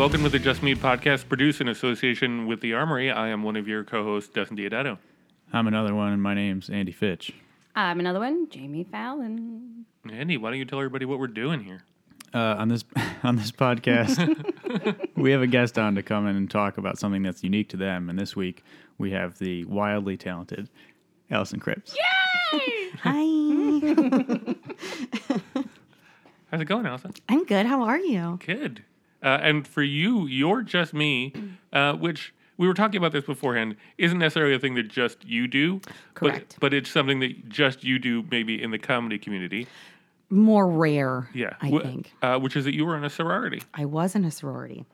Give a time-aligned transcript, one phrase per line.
[0.00, 3.10] Hello and welcome to the Just Mead podcast, produced in association with the Armory.
[3.10, 4.96] I am one of your co-hosts, Dustin Diodato.
[5.52, 7.34] I'm another one, and my name's Andy Fitch.
[7.76, 9.84] I'm another one, Jamie Fallon.
[10.10, 11.82] Andy, why don't you tell everybody what we're doing here?
[12.32, 12.82] Uh, on this
[13.22, 14.16] on this podcast,
[15.16, 17.76] we have a guest on to come in and talk about something that's unique to
[17.76, 18.08] them.
[18.08, 18.64] And this week,
[18.96, 20.70] we have the wildly talented
[21.30, 21.94] Alyson Cripps.
[22.54, 22.90] Yay!
[23.02, 24.54] Hi.
[26.50, 27.12] How's it going, Allison?
[27.28, 27.66] I'm good.
[27.66, 28.38] How are you?
[28.46, 28.82] Good.
[29.22, 31.32] Uh, and for you, you're just me,
[31.72, 35.46] uh, which we were talking about this beforehand, isn't necessarily a thing that just you
[35.46, 35.80] do.
[36.14, 36.54] Correct.
[36.54, 39.66] But, but it's something that just you do maybe in the comedy community.
[40.30, 41.56] More rare, Yeah.
[41.60, 42.12] I think.
[42.22, 43.62] Uh, which is that you were in a sorority.
[43.74, 44.84] I was in a sorority.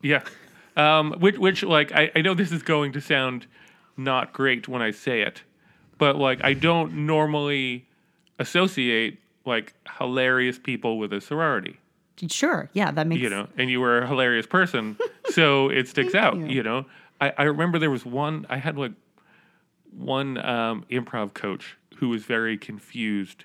[0.00, 0.22] Yeah.
[0.76, 3.46] Um, which, which, like, I, I know this is going to sound
[3.96, 5.42] not great when I say it,
[5.98, 7.86] but, like, I don't normally
[8.38, 11.78] associate, like, hilarious people with a sorority,
[12.28, 12.70] Sure.
[12.72, 14.96] Yeah, that makes you know, and you were a hilarious person,
[15.30, 16.46] so it sticks out, you.
[16.46, 16.86] you know.
[17.20, 18.92] I, I remember there was one, I had, like,
[19.96, 23.44] one um, improv coach who was very confused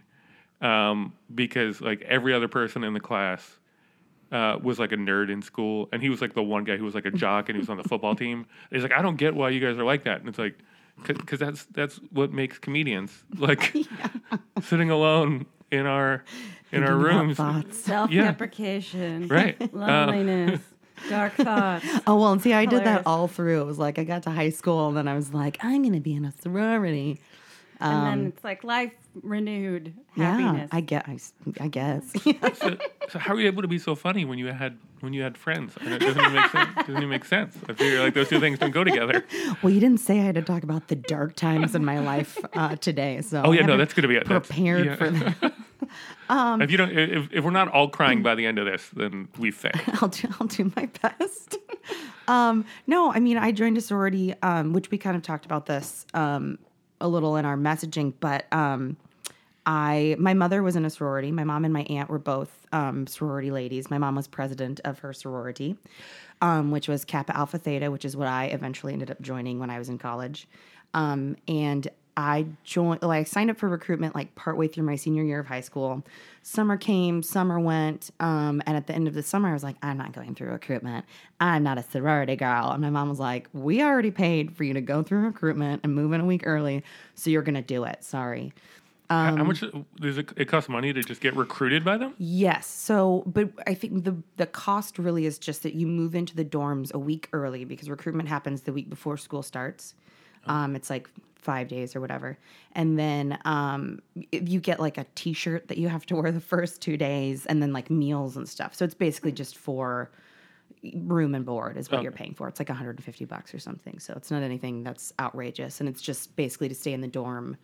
[0.62, 3.58] um, because, like, every other person in the class
[4.32, 6.84] uh, was like a nerd in school, and he was like the one guy who
[6.84, 8.40] was like a jock, and he was on the football team.
[8.40, 10.58] And he's like, I don't get why you guys are like that, and it's like,
[11.06, 13.76] because that's that's what makes comedians like
[14.64, 16.24] sitting alone in our
[16.72, 17.78] in our rooms, thoughts.
[17.80, 19.56] Self-deprecation, right?
[19.62, 20.62] Uh, loneliness,
[21.10, 21.86] dark thoughts.
[22.08, 23.62] Oh well, and see, I did that all through.
[23.62, 26.00] It was like I got to high school, and then I was like, I'm gonna
[26.00, 27.20] be in a sorority.
[27.80, 30.70] and then it's like life renewed, happiness.
[30.72, 31.08] Yeah, I get.
[31.08, 32.12] I, s- I guess.
[32.58, 32.78] so,
[33.10, 35.38] so how are you able to be so funny when you had when you had
[35.38, 35.74] friends?
[35.80, 36.76] And it doesn't even make sense.
[36.76, 37.56] Doesn't even make sense.
[37.70, 39.24] I figure like those two things don't go together.
[39.62, 42.38] well, you didn't say I had to talk about the dark times in my life
[42.54, 44.28] uh, today, so Oh I yeah, no, that's gonna be it.
[44.28, 44.96] That's- prepared yeah.
[44.96, 45.54] for that.
[46.30, 49.28] if you don't, if, if we're not all crying by the end of this, then
[49.38, 49.80] we failed.
[50.02, 51.58] I'll do, I'll do my best.
[52.28, 55.66] um, no, I mean, I joined a sorority, um, which we kind of talked about
[55.66, 56.60] this um,
[57.00, 58.98] a little in our messaging, but um,
[59.66, 61.32] I my mother was in a sorority.
[61.32, 63.90] My mom and my aunt were both um, sorority ladies.
[63.90, 65.78] My mom was president of her sorority,
[66.42, 69.70] um, which was Kappa Alpha Theta, which is what I eventually ended up joining when
[69.70, 70.48] I was in college.
[70.94, 71.88] Um, and
[72.18, 75.46] I joined, like, I signed up for recruitment like partway through my senior year of
[75.48, 76.04] high school.
[76.42, 79.76] Summer came, summer went, um, and at the end of the summer, I was like,
[79.84, 81.06] I'm not going through recruitment.
[81.40, 82.72] I'm not a sorority girl.
[82.72, 85.94] And my mom was like, We already paid for you to go through recruitment and
[85.94, 86.84] move in a week early,
[87.16, 88.04] so you're gonna do it.
[88.04, 88.52] Sorry.
[89.10, 89.64] How- Um, How much
[90.02, 92.14] does it, it cost money to just get recruited by them?
[92.18, 92.66] Yes.
[92.68, 96.44] So, but I think the the cost really is just that you move into the
[96.44, 99.94] dorms a week early because recruitment happens the week before school starts.
[100.46, 102.38] Um, it's like five days or whatever,
[102.74, 104.00] and then um,
[104.32, 107.62] you get like a T-shirt that you have to wear the first two days, and
[107.62, 108.76] then like meals and stuff.
[108.76, 110.12] So it's basically just for
[110.94, 112.48] room and board is what you're paying for.
[112.48, 114.00] It's like 150 bucks or something.
[114.00, 117.58] So it's not anything that's outrageous, and it's just basically to stay in the dorm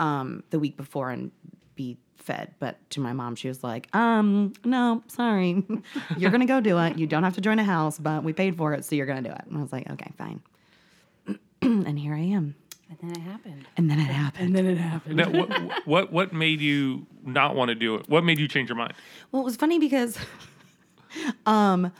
[0.00, 1.30] um, the week before and
[1.74, 2.54] be fed.
[2.58, 5.64] But to my mom, she was like, um, no, sorry.
[6.16, 6.98] you're going to go do it.
[6.98, 9.22] You don't have to join a house, but we paid for it, so you're going
[9.22, 9.44] to do it.
[9.46, 10.42] And I was like, okay, fine.
[11.62, 12.54] and here I am.
[12.90, 13.68] And then it happened.
[13.76, 14.46] And then it happened.
[14.46, 15.16] And then it happened.
[15.16, 18.08] Now, what, what what made you not want to do it?
[18.08, 18.94] What made you change your mind?
[19.30, 20.18] Well, it was funny because,
[21.46, 21.92] um,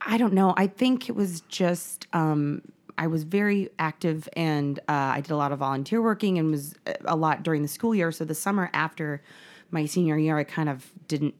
[0.00, 0.54] I don't know.
[0.56, 2.62] I think it was just um,
[2.96, 6.74] I was very active and uh, I did a lot of volunteer working and was
[6.86, 8.12] uh, a lot during the school year.
[8.12, 9.22] So the summer after
[9.70, 11.34] my senior year, I kind of didn't.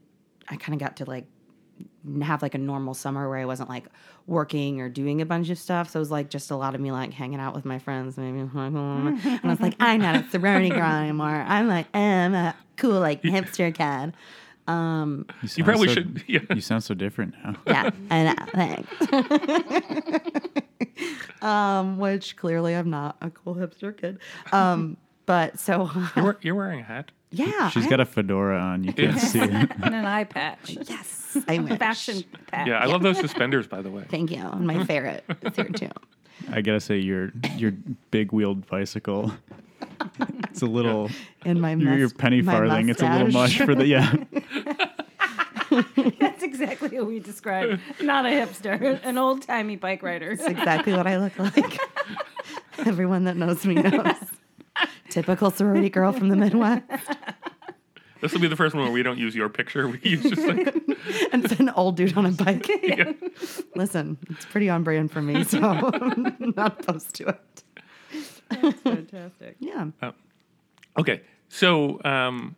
[0.49, 1.27] I kind of got to like
[2.23, 3.87] have like a normal summer where I wasn't like
[4.27, 5.91] working or doing a bunch of stuff.
[5.91, 8.17] So it was like just a lot of me like hanging out with my friends.
[8.17, 11.29] Maybe and I was like, I'm not a sorority girl anymore.
[11.47, 14.15] I'm like, I'm a cool like hipster kid.
[14.67, 16.23] Um, You sound probably so- should.
[16.29, 16.41] Yeah.
[16.55, 17.57] You sound so different now.
[17.67, 18.89] yeah, and uh, thanks.
[21.43, 24.19] um, which clearly I'm not a cool hipster kid.
[24.53, 27.11] Um, but so You're, you're wearing a hat.
[27.31, 28.85] Yeah, She's I- got a fedora on.
[28.85, 29.51] You can't see it.
[29.83, 30.77] and an eye patch.
[30.89, 31.79] yes, I wish.
[31.79, 32.67] Fashion patch.
[32.67, 34.05] Yeah, I love those suspenders, by the way.
[34.11, 34.43] Thank you.
[34.45, 35.91] And my ferret is here too.
[36.53, 37.73] I gotta say, your your
[38.11, 39.33] big wheeled bicycle.
[40.51, 41.11] It's a little
[41.45, 42.89] In my your, your penny my farthing.
[42.89, 43.67] It's a little much mustache.
[43.67, 44.15] for the yeah.
[46.19, 47.79] That's exactly what we describe.
[48.01, 50.35] Not a hipster, an old timey bike rider.
[50.35, 51.79] That's exactly what I look like.
[52.79, 54.17] Everyone that knows me knows.
[55.09, 56.85] Typical sorority girl from the Midwest.
[58.21, 59.89] This will be the first one where we don't use your picture.
[59.89, 60.67] We use just like
[61.33, 62.69] And it's an old dude on a bike.
[63.75, 67.63] Listen, it's pretty on brand for me, so I'm not opposed to it.
[68.51, 69.57] That's fantastic.
[69.59, 69.87] Yeah.
[70.99, 71.23] okay.
[71.49, 72.57] So, um,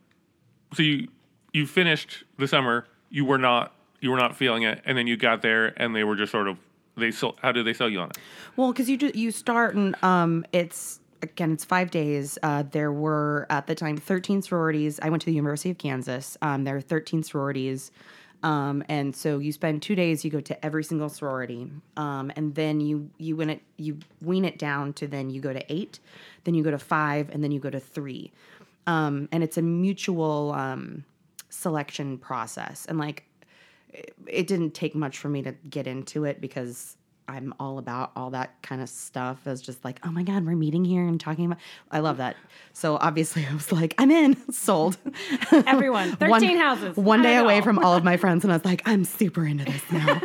[0.74, 1.06] so you
[1.52, 2.86] you finished the summer.
[3.10, 6.02] You were not you were not feeling it, and then you got there, and they
[6.02, 6.58] were just sort of
[6.96, 7.38] they sold.
[7.40, 8.18] How did they sell you on it?
[8.56, 12.38] Well, because you do, you start and um, it's again it's five days.
[12.42, 15.00] Uh, there were at the time thirteen sororities.
[15.00, 16.36] I went to the University of Kansas.
[16.42, 17.90] Um, there are thirteen sororities.
[18.42, 20.24] Um, and so you spend two days.
[20.24, 23.62] You go to every single sorority, um, and then you you win it.
[23.76, 26.00] You wean it down to then you go to eight,
[26.44, 28.32] then you go to five, and then you go to three.
[28.86, 31.04] Um, and it's a mutual um,
[31.50, 32.84] selection process.
[32.86, 33.24] And like
[33.90, 36.96] it, it didn't take much for me to get into it because
[37.32, 39.38] I'm all about all that kind of stuff.
[39.46, 41.58] I was just like, oh my God, we're meeting here and talking about.
[41.90, 42.36] I love that.
[42.74, 44.98] So obviously, I was like, I'm in, sold.
[45.50, 46.96] Everyone, 13 houses.
[46.96, 47.44] One day know.
[47.44, 50.20] away from all of my friends, and I was like, I'm super into this now.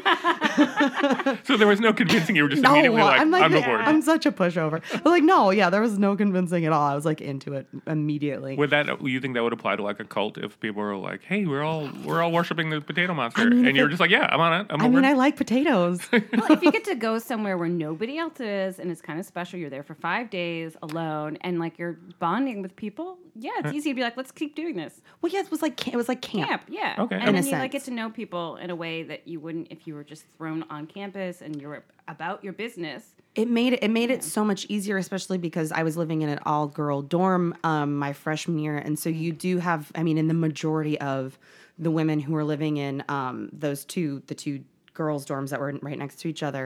[1.44, 2.36] So there was no convincing.
[2.36, 3.82] You were just no, immediately like, I'm like, I'm aboard.
[3.82, 4.82] I'm such a pushover.
[4.92, 6.84] But like, no, yeah, there was no convincing at all.
[6.84, 8.56] I was like into it immediately.
[8.56, 11.24] Would that you think that would apply to like a cult if people were like,
[11.24, 14.10] "Hey, we're all we're all worshiping the potato monster," mean, and you're it- just like,
[14.12, 14.68] "Yeah, I'm on it.
[14.70, 16.02] I'm I over mean, it." I like potatoes.
[16.12, 16.22] well,
[16.52, 19.60] if you get to go somewhere where nobody else is and it's kind of special,
[19.60, 23.18] you're there for five days alone and like you're bonding with people.
[23.40, 25.00] Yeah, it's easy to be like, let's keep doing this.
[25.22, 26.50] well, yeah, it was like ca- it was like camp.
[26.50, 26.96] Camp, yeah.
[27.00, 27.16] Okay.
[27.16, 27.90] And In then a you like get sense.
[27.90, 30.88] to know people in a way that you wouldn't if you were just thrown on
[30.88, 33.04] campus and you're about your business.
[33.36, 36.30] it made it, it made it so much easier especially because i was living in
[36.30, 40.18] an all girl dorm um, my freshman year and so you do have i mean
[40.18, 41.38] in the majority of
[41.78, 44.64] the women who are living in um, those two the two
[44.98, 46.66] girls dorms that were right next to each other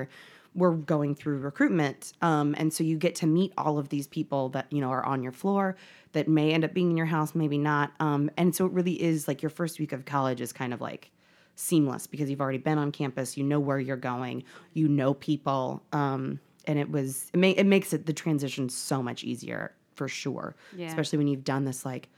[0.62, 4.50] were going through recruitment um, and so you get to meet all of these people
[4.50, 5.76] that you know are on your floor
[6.14, 8.98] that may end up being in your house maybe not um, and so it really
[9.12, 11.12] is like your first week of college is kind of like
[11.56, 14.44] seamless because you've already been on campus you know where you're going
[14.74, 19.02] you know people um, and it was it, ma- it makes it the transition so
[19.04, 20.88] much easier for sure Yeah.
[20.88, 22.10] especially when you've done this like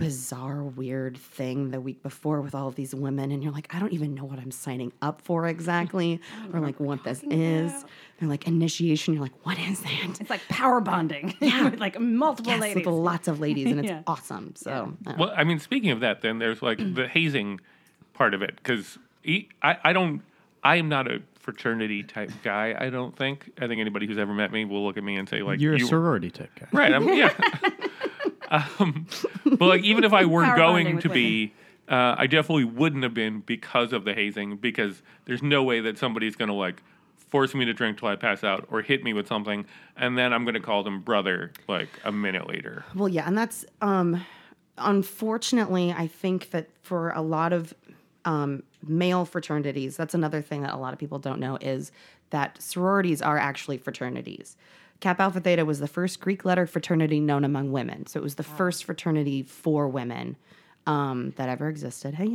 [0.00, 3.78] bizarre weird thing the week before with all of these women and you're like i
[3.78, 6.20] don't even know what i'm signing up for exactly
[6.54, 7.84] or like what this is
[8.18, 11.34] they're like initiation you're like what is that It's like power bonding.
[11.40, 11.64] Yeah.
[11.68, 12.86] with like multiple yes, ladies.
[12.86, 14.02] with lots of ladies and it's Yeah.
[14.06, 17.60] awesome so uh, Well, I mean, speaking of that, then there's like the hazing
[18.14, 18.98] part of it because
[19.62, 20.22] I, I don't,
[20.64, 22.74] I am not a fraternity type guy.
[22.78, 23.50] I don't think.
[23.60, 25.74] I think anybody who's ever met me will look at me and say like, You're
[25.74, 26.66] a you, sorority type guy.
[26.72, 26.92] right?
[26.92, 27.32] I'm, yeah.
[28.50, 29.06] Um,
[29.44, 31.52] but like, even if I were Power going to be,
[31.88, 34.56] uh, I definitely wouldn't have been because of the hazing.
[34.56, 36.82] Because there's no way that somebody's going to like
[37.30, 39.64] force me to drink till I pass out or hit me with something,
[39.96, 42.84] and then I'm going to call them brother like a minute later.
[42.94, 44.24] Well, yeah, and that's um,
[44.76, 47.74] unfortunately, I think that for a lot of
[48.24, 51.92] um, male fraternities, that's another thing that a lot of people don't know is
[52.30, 54.56] that sororities are actually fraternities.
[55.00, 58.34] Kappa Alpha Theta was the first Greek letter fraternity known among women, so it was
[58.34, 60.36] the first fraternity for women
[60.86, 62.14] um, that ever existed.
[62.14, 62.34] Hey,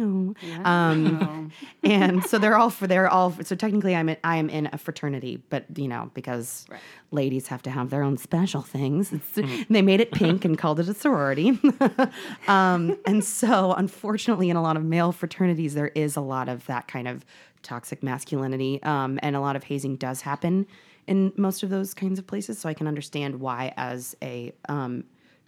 [0.63, 1.51] um,
[1.83, 4.77] and so they're all for they're all so technically I'm in, I am in a
[4.77, 6.65] fraternity, but you know because
[7.11, 10.79] ladies have to have their own special things, it's, they made it pink and called
[10.79, 11.59] it a sorority.
[12.47, 16.65] um, and so unfortunately, in a lot of male fraternities, there is a lot of
[16.67, 17.25] that kind of
[17.61, 20.67] toxic masculinity, um, and a lot of hazing does happen
[21.07, 22.59] in most of those kinds of places.
[22.59, 25.03] So I can understand why, as a um,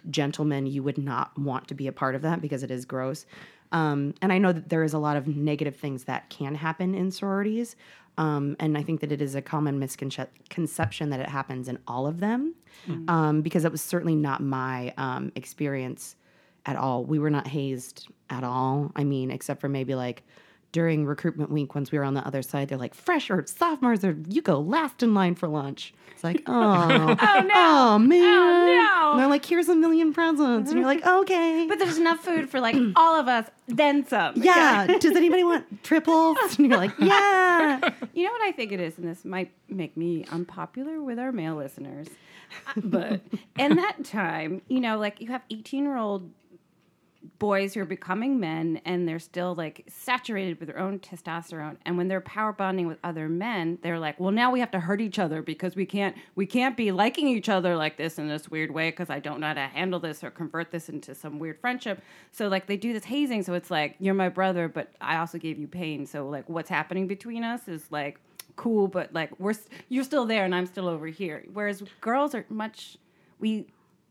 [0.10, 3.26] gentleman, you would not want to be a part of that because it is gross.
[3.72, 6.96] Um, and I know that there is a lot of negative things that can happen
[6.96, 7.76] in sororities.
[8.18, 12.08] Um, and I think that it is a common misconception that it happens in all
[12.08, 12.56] of them
[13.08, 16.16] um, because it was certainly not my um, experience
[16.66, 17.04] at all.
[17.04, 18.92] We were not hazed at all.
[18.96, 20.24] I mean, except for maybe like
[20.78, 24.16] during recruitment week, once we were on the other side, they're like, fresher sophomores, or
[24.30, 25.92] you go last in line for lunch.
[26.12, 27.16] It's like, oh, oh, no.
[27.20, 28.20] oh, oh man.
[28.20, 29.10] no.
[29.10, 30.70] And they're like, here's a million presents.
[30.70, 31.66] And you're like, okay.
[31.68, 34.36] But there's enough food for like all of us, then some.
[34.44, 34.86] yeah.
[35.00, 36.38] Does anybody want triples?
[36.60, 37.80] And you're like, yeah.
[38.14, 41.32] You know what I think it is, and this might make me unpopular with our
[41.32, 42.06] male listeners,
[42.76, 43.22] but
[43.58, 46.30] in that time, you know, like you have 18 year old
[47.40, 51.98] boys who are becoming men and they're still like saturated with their own testosterone and
[51.98, 55.02] when they're power bonding with other men they're like well now we have to hurt
[55.02, 58.50] each other because we can't we can't be liking each other like this in this
[58.50, 61.40] weird way because i don't know how to handle this or convert this into some
[61.40, 62.02] weird friendship.
[62.32, 65.38] So like they do this hazing so it's like you're my brother but i also
[65.38, 66.06] gave you pain.
[66.06, 68.20] So like what's happening between us is like
[68.56, 69.54] cool but like we're
[69.90, 71.44] you're still there and i'm still over here.
[71.54, 72.98] Whereas girls are much
[73.40, 73.68] we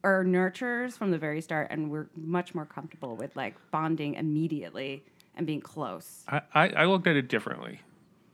[0.06, 5.04] are nurturers from the very start and we're much more comfortable with like bonding immediately
[5.34, 6.22] and being close.
[6.28, 7.80] I, I, I looked at it differently.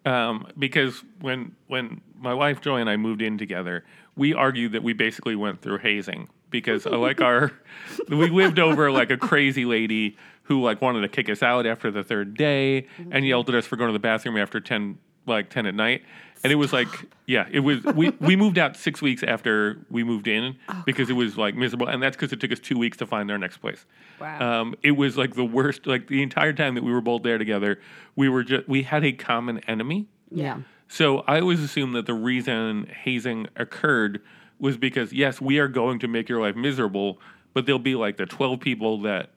[0.05, 3.85] Um, because when when my wife Joy and I moved in together,
[4.17, 7.53] we argued that we basically went through hazing because uh, like our
[8.09, 11.91] we lived over like a crazy lady who like wanted to kick us out after
[11.91, 15.51] the third day and yelled at us for going to the bathroom after 10 like
[15.51, 16.03] 10 at night.
[16.45, 16.89] And it was like
[17.27, 21.13] yeah it was we we moved out 6 weeks after we moved in because it
[21.13, 21.87] was like miserable.
[21.89, 23.87] And that's cuz it took us 2 weeks to find our next place.
[24.21, 24.61] Wow.
[24.61, 27.39] um, it was like the worst like the entire time that we were both there
[27.39, 27.81] together
[28.17, 30.07] we were just we had a common enemy.
[30.31, 30.59] Yeah.
[30.89, 34.21] so I always assumed that the reason hazing occurred
[34.59, 37.19] was because yes, we are going to make your life miserable,
[37.53, 39.31] but there'll be like the twelve people that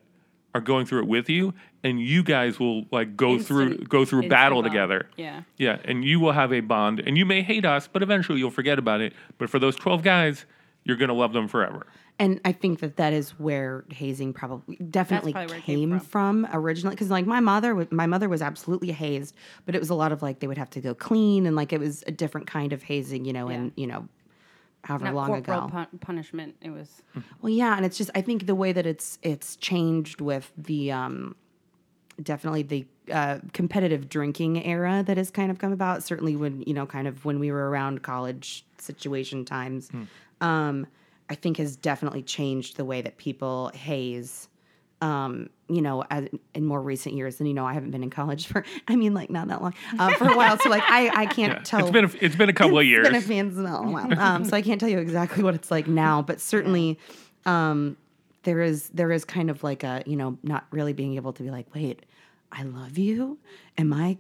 [0.56, 4.20] are going through it with you, and you guys will like go through go through
[4.24, 4.72] instant battle bond.
[4.72, 5.10] together.
[5.18, 5.44] Yeah.
[5.58, 8.50] Yeah, and you will have a bond, and you may hate us, but eventually you'll
[8.52, 9.14] forget about it.
[9.38, 10.46] But for those twelve guys,
[10.86, 11.86] you're gonna love them forever.
[12.18, 16.48] And I think that that is where hazing probably definitely probably came, came from.
[16.54, 16.96] originally.
[16.96, 19.36] Because like my mother, wa- my mother was absolutely hazed,
[19.66, 21.74] but it was a lot of like they would have to go clean, and like
[21.74, 24.08] it was a different kind of hazing, you know, and you know,
[24.86, 25.68] however Not long corporal ago.
[25.70, 26.56] pun- punishment.
[26.62, 27.02] It was
[27.42, 30.92] Well, yeah, and it's just I think the way that it's it's changed with the
[30.92, 31.36] um,
[32.22, 36.04] definitely the uh, competitive drinking era that has kind of come about.
[36.04, 39.90] Certainly when you know, kind of when we were around college situation times,
[40.42, 40.86] um,
[41.30, 44.48] I think has definitely changed the way that people haze.
[45.02, 48.10] Um, you know, as, in more recent years, and you know, I haven't been in
[48.10, 50.58] college for, I mean, like not that long, uh, for a while.
[50.60, 51.62] So like, I, I can't Yeah.
[51.64, 51.82] tell.
[51.82, 53.06] It's been a, it's been a couple of years.
[53.08, 53.84] It's been a fan smell.
[53.86, 54.08] Wow.
[54.18, 56.98] Um, so I can't tell you exactly what it's like now, but certainly
[57.46, 57.98] um,
[58.44, 61.44] there is there is kind of like a you know not really being able to
[61.44, 62.06] be like, wait,
[62.52, 63.38] I love you.
[63.78, 64.18] Am I?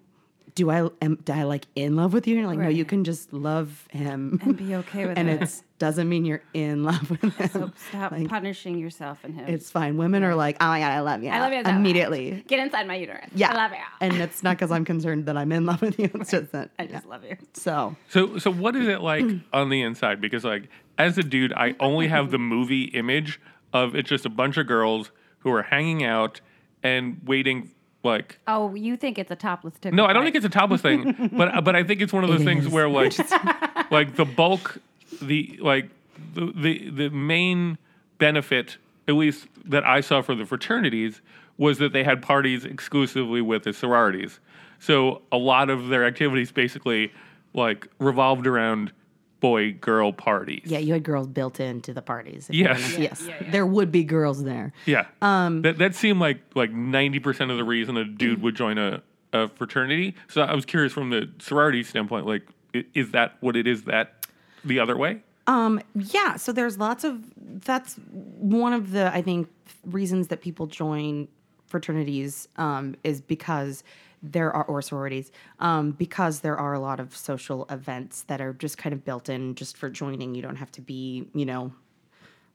[0.55, 2.35] Do I am do I like in love with you?
[2.35, 5.33] And you're like, no, you can just love him and be okay with and it.
[5.33, 7.49] And it doesn't mean you're in love with him.
[7.49, 9.49] so stop Like, punishing yourself and him.
[9.49, 9.97] it's fine.
[9.97, 11.29] Women are like, oh my god, I love you.
[11.29, 11.75] I love you so much.
[11.77, 12.41] immediately.
[12.47, 13.29] Get inside my uterus.
[13.35, 13.77] Yeah, I love you.
[13.99, 16.09] and it's not because I'm concerned that I'm in love with you.
[16.13, 16.69] It's just that.
[16.79, 16.91] I yeah.
[16.93, 17.35] just love you.
[17.53, 20.21] So So so what is it like on the inside?
[20.21, 23.41] Because like as a dude, I only have the movie image
[23.73, 26.39] of it's just a bunch of girls who are hanging out
[26.81, 27.71] and waiting
[28.05, 29.95] like Oh, you think it's a topless tickle?
[29.97, 30.27] no, I don't fight.
[30.33, 32.65] think it's a topless thing, but but I think it's one of those It things
[32.67, 32.71] is.
[32.71, 33.13] where like
[33.91, 34.77] like the bulk
[35.21, 35.89] the like
[36.33, 37.77] the, the the main
[38.17, 41.21] benefit at least that I saw for the fraternities
[41.57, 44.39] was that they had parties exclusively with the sororities.
[44.79, 47.11] So a lot of their activities basically
[47.53, 48.91] like revolved around
[49.39, 50.63] boy girl parties.
[50.65, 52.47] yeah, you had girls built into the parties.
[52.51, 52.93] Yes.
[52.93, 53.51] Yeah, yes, yeah, yeah.
[53.51, 54.73] there would be girls there.
[54.85, 55.05] Yeah.
[55.21, 58.77] Um, that that seemed like like ninety percent of the reason a dude would join
[58.77, 59.01] a,
[59.33, 60.15] a fraternity.
[60.27, 62.47] So I was curious from the sorority standpoint, like,
[62.93, 64.25] is that what it is that
[64.63, 65.21] the other way?
[65.47, 67.95] Um, yeah, so there's lots of that's
[68.39, 69.47] one of the I think
[69.85, 71.27] reasons that people join
[71.67, 73.83] fraternities um, is because
[74.21, 78.53] there are or sororities um, because there are a lot of social events that are
[78.53, 80.35] just kind of built in just for joining.
[80.35, 81.73] You don't have to be, you know,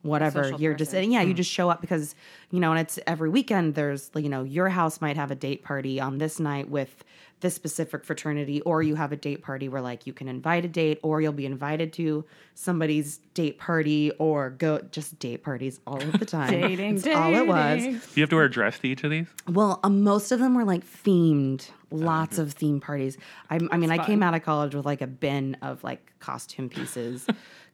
[0.02, 1.12] whatever social you're just person.
[1.12, 2.14] yeah you just show up because
[2.50, 5.62] you know and it's every weekend there's you know your house might have a date
[5.62, 7.04] party on this night with
[7.40, 10.68] this specific fraternity or you have a date party where like you can invite a
[10.68, 16.00] date or you'll be invited to somebody's date party or go just date parties all
[16.00, 17.92] of the time Dating, That's all it was dating.
[17.98, 19.26] Do you have to wear a dress to each of these?
[19.48, 23.16] well, um, most of them were like themed, lots of theme parties.
[23.48, 26.68] I, I mean, I came out of college with like a bin of like costume
[26.68, 27.26] pieces.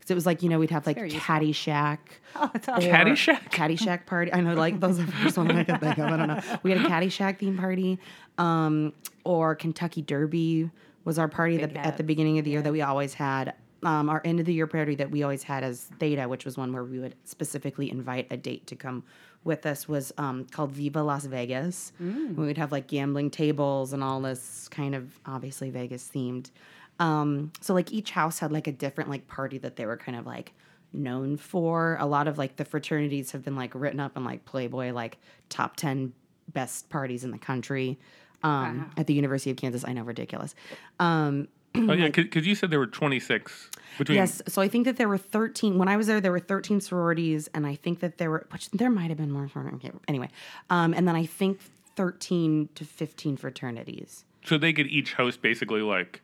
[0.07, 1.35] Because it was like, you know, we'd have like very useful.
[1.35, 1.99] Caddyshack.
[2.39, 2.91] Oh, that's awesome.
[2.91, 3.51] Caddyshack?
[3.51, 4.33] Caddyshack party.
[4.33, 6.05] I know, like, those are the first one I could think of.
[6.07, 6.41] I don't know.
[6.63, 7.99] We had a Caddyshack theme party.
[8.39, 8.93] Um,
[9.25, 10.71] or Kentucky Derby
[11.05, 13.55] was our party that, at the beginning of the year that we always had.
[13.83, 16.57] Um, our end of the year party that we always had as Theta, which was
[16.57, 19.03] one where we would specifically invite a date to come
[19.45, 21.93] with us, was um, called Viva Las Vegas.
[22.37, 26.51] We would have like gambling tables and all this kind of obviously Vegas themed.
[26.99, 30.17] Um, so like each house had like a different like party that they were kind
[30.19, 30.53] of like
[30.93, 31.97] known for.
[32.00, 35.19] A lot of like the fraternities have been like written up in like Playboy like
[35.49, 36.12] top 10
[36.53, 37.99] best parties in the country.
[38.43, 39.85] Um, at the University of Kansas.
[39.85, 40.55] I know, ridiculous.
[41.00, 41.49] Um,
[41.88, 44.17] Oh yeah, because you said there were twenty six between.
[44.17, 44.41] Yes.
[44.49, 45.76] So I think that there were 13.
[45.79, 48.71] When I was there, there were 13 sororities, and I think that there were, which
[48.71, 49.49] there might have been more.
[49.49, 49.91] sororities.
[50.09, 50.31] Anyway,
[50.71, 51.61] um, and then I think
[51.97, 54.25] 13 to 15 fraternities.
[54.45, 56.23] So they could each host basically like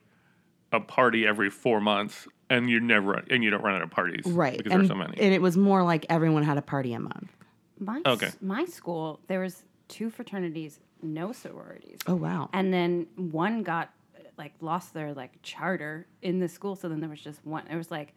[0.73, 4.25] a party every four months, and you never and you don't run out of parties,
[4.27, 4.57] Right.
[4.59, 5.19] Because and, there's so many.
[5.21, 7.31] and it was more like everyone had a party a month.
[7.79, 8.27] My, Okay.
[8.27, 11.99] s- my school, there was two fraternities, no sororities.
[12.07, 12.49] Oh, wow.
[12.53, 13.91] And then one got
[14.39, 17.67] like lost their like charter in the school, so then there was just one.
[17.69, 18.15] It was like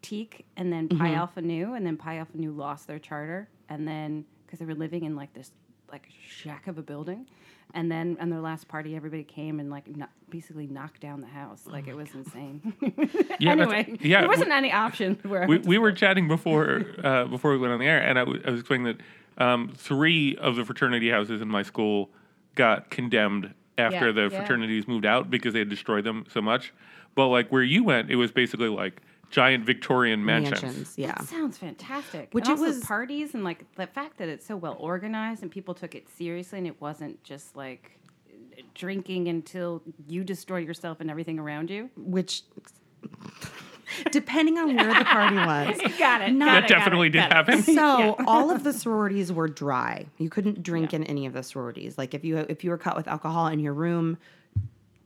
[0.00, 1.14] Teak and then Pi mm-hmm.
[1.14, 4.74] Alpha Nu, and then Pi Alpha Nu lost their charter, and then because they were
[4.74, 5.50] living in like this
[5.90, 7.26] like shack of a building,
[7.74, 11.26] And then on their last party, everybody came and like kno- basically knocked down the
[11.26, 11.62] house.
[11.66, 12.74] Like it was insane.
[13.40, 17.24] Yeah, anyway, yeah, there wasn't we- any option where we, we were chatting before uh,
[17.24, 18.94] before we went on the air, and I w- I was explaining
[19.36, 22.10] that um, three of the fraternity houses in my school
[22.54, 24.38] got condemned after Yeah, the yeah.
[24.38, 26.72] fraternities moved out because they had destroyed them so much.
[27.14, 29.00] But like where you went, it was basically like
[29.32, 30.62] giant Victorian mansions.
[30.62, 31.14] Mansions, yeah.
[31.16, 32.28] That sounds fantastic.
[32.32, 35.42] Which and it also was- parties and like the fact that it's so well organized
[35.42, 37.98] and people took it seriously and it wasn't just like
[38.74, 41.90] drinking until you destroy yourself and everything around you.
[41.96, 42.42] Which,
[44.10, 45.92] depending on where the party was.
[45.98, 46.32] Got it.
[46.32, 46.46] No.
[46.46, 47.32] got That definitely it, did got it.
[47.34, 47.62] happen.
[47.62, 50.06] So all of the sororities were dry.
[50.18, 51.98] You couldn't drink in any of the sororities.
[51.98, 54.18] Like if you if you were caught with alcohol in your room,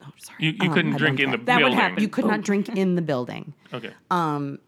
[0.06, 2.02] oh sorry, You, you Um, couldn't drink in the don't That would happen.
[2.02, 3.54] you could not drink in the building.
[3.74, 3.90] Okay.
[4.10, 4.58] Um,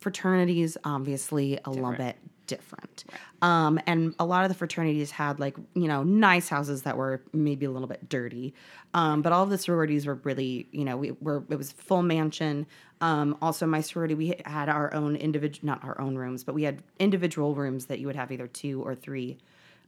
[0.00, 3.04] fraternities obviously a little bit different.
[3.42, 7.22] Um, and a lot of the fraternities had like you know nice houses that were
[7.32, 8.54] maybe a little bit dirty.
[8.94, 12.02] Um, but all of the sororities were really you know we were it was full
[12.02, 12.66] mansion.
[13.00, 16.62] Um, also my sorority we had our own individual not our own rooms but we
[16.62, 19.36] had individual rooms that you would have either two or three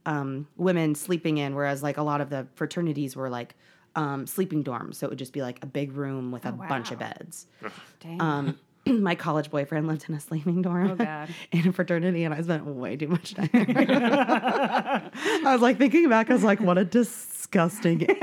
[0.05, 3.55] um, women sleeping in whereas like a lot of the fraternities were like
[3.95, 6.91] um, sleeping dorms so it would just be like a big room with a bunch
[6.91, 7.47] of beds
[7.99, 8.21] Dang.
[8.21, 11.29] um, my college boyfriend lived in a sleeping dorm Oh, God.
[11.51, 13.65] in a fraternity, and I spent way too much time there.
[15.13, 18.07] I was like thinking back, I was like, what a disgusting.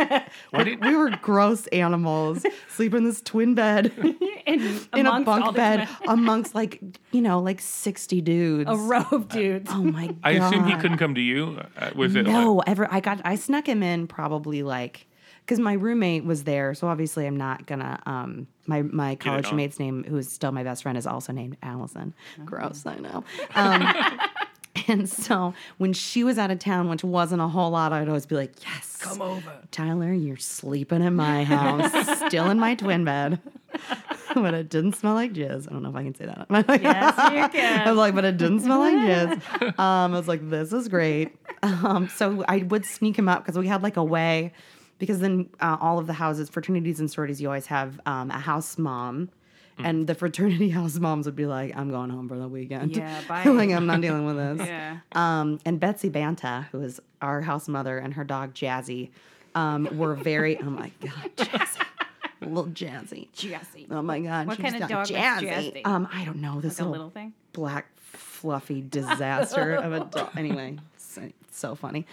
[0.50, 2.44] What did- we were gross animals.
[2.68, 3.92] Sleep in this twin bed
[4.46, 6.80] And in a bunk bed men- amongst like
[7.10, 8.68] you know like sixty dudes.
[8.70, 9.70] a row of dudes.
[9.72, 10.16] Oh my god!
[10.22, 11.60] I assume he couldn't come to you.
[11.76, 12.26] Uh, was it?
[12.26, 12.86] No, ever.
[12.92, 13.20] I got.
[13.24, 15.06] I snuck him in probably like
[15.46, 16.74] because my roommate was there.
[16.74, 18.00] So obviously, I'm not gonna.
[18.04, 19.56] Um, my my college on.
[19.56, 22.14] mate's name, who is still my best friend, is also named Allison.
[22.40, 22.44] Oh.
[22.44, 23.24] Gross, I know.
[23.54, 24.20] Um,
[24.88, 28.26] and so when she was out of town, which wasn't a whole lot, I'd always
[28.26, 30.12] be like, "Yes, come over, Tyler.
[30.12, 33.40] You're sleeping in my house, still in my twin bed."
[34.34, 35.68] but it didn't smell like jizz.
[35.68, 36.46] I don't know if I can say that.
[36.82, 37.80] Yes, you can.
[37.80, 37.88] I can.
[37.88, 39.78] was like, but it didn't smell like jizz.
[39.78, 41.36] Um, I was like, this is great.
[41.62, 44.52] Um, so I would sneak him up because we had like a way,
[44.98, 48.38] because then uh, all of the houses, fraternities and sororities, you always have um, a
[48.38, 49.30] house mom.
[49.78, 52.96] And the fraternity house moms would be like, I'm going home for the weekend.
[52.96, 53.44] Yeah, bye.
[53.44, 54.66] like, I'm not dealing with this.
[54.68, 54.98] Yeah.
[55.12, 59.10] Um, and Betsy Banta, who is our house mother, and her dog Jazzy
[59.54, 61.86] um, were very, oh my God, Jazzy.
[62.40, 63.28] Little Jazzy.
[63.36, 63.86] Jazzy.
[63.90, 64.46] Oh my God.
[64.46, 65.48] What kind of dog Jazzy.
[65.48, 65.86] Jazzy?
[65.86, 66.60] Um, I don't know.
[66.60, 67.34] This a little, little thing.
[67.52, 70.30] black, fluffy disaster of a dog.
[70.36, 72.06] Anyway, so, so funny.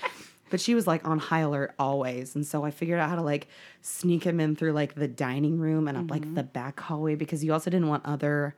[0.50, 2.36] But she was like on high alert always.
[2.36, 3.48] And so I figured out how to like
[3.82, 6.12] sneak him in through like the dining room and up Mm-hmm.
[6.12, 8.56] like the back hallway because you also didn't want other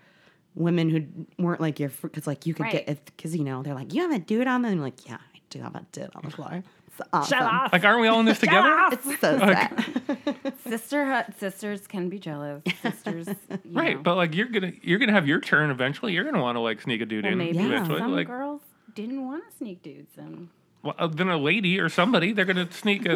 [0.56, 1.06] women who
[1.44, 2.86] weren't like your, because like you could Right.
[2.86, 4.72] get, because you know, they're like, you have a dude on there?
[4.72, 6.64] And you're like, yeah, I do have a dude on the floor.
[6.98, 7.38] It's awesome.
[7.38, 7.74] Shut off.
[7.74, 8.74] Like, aren't we all in this together?
[8.92, 10.54] It's so sad.
[10.68, 12.64] Sister sisters can be jealous.
[12.82, 14.02] Sisters, you Right, know.
[14.04, 16.14] but like you're gonna you're gonna have your turn eventually.
[16.14, 18.00] You're gonna want to like sneak a dude Well, in maybe eventually.
[18.00, 18.62] some Like, girls
[18.94, 20.50] didn't want to sneak dudes in.
[20.86, 23.16] Well, uh, then a lady or somebody they're gonna sneak a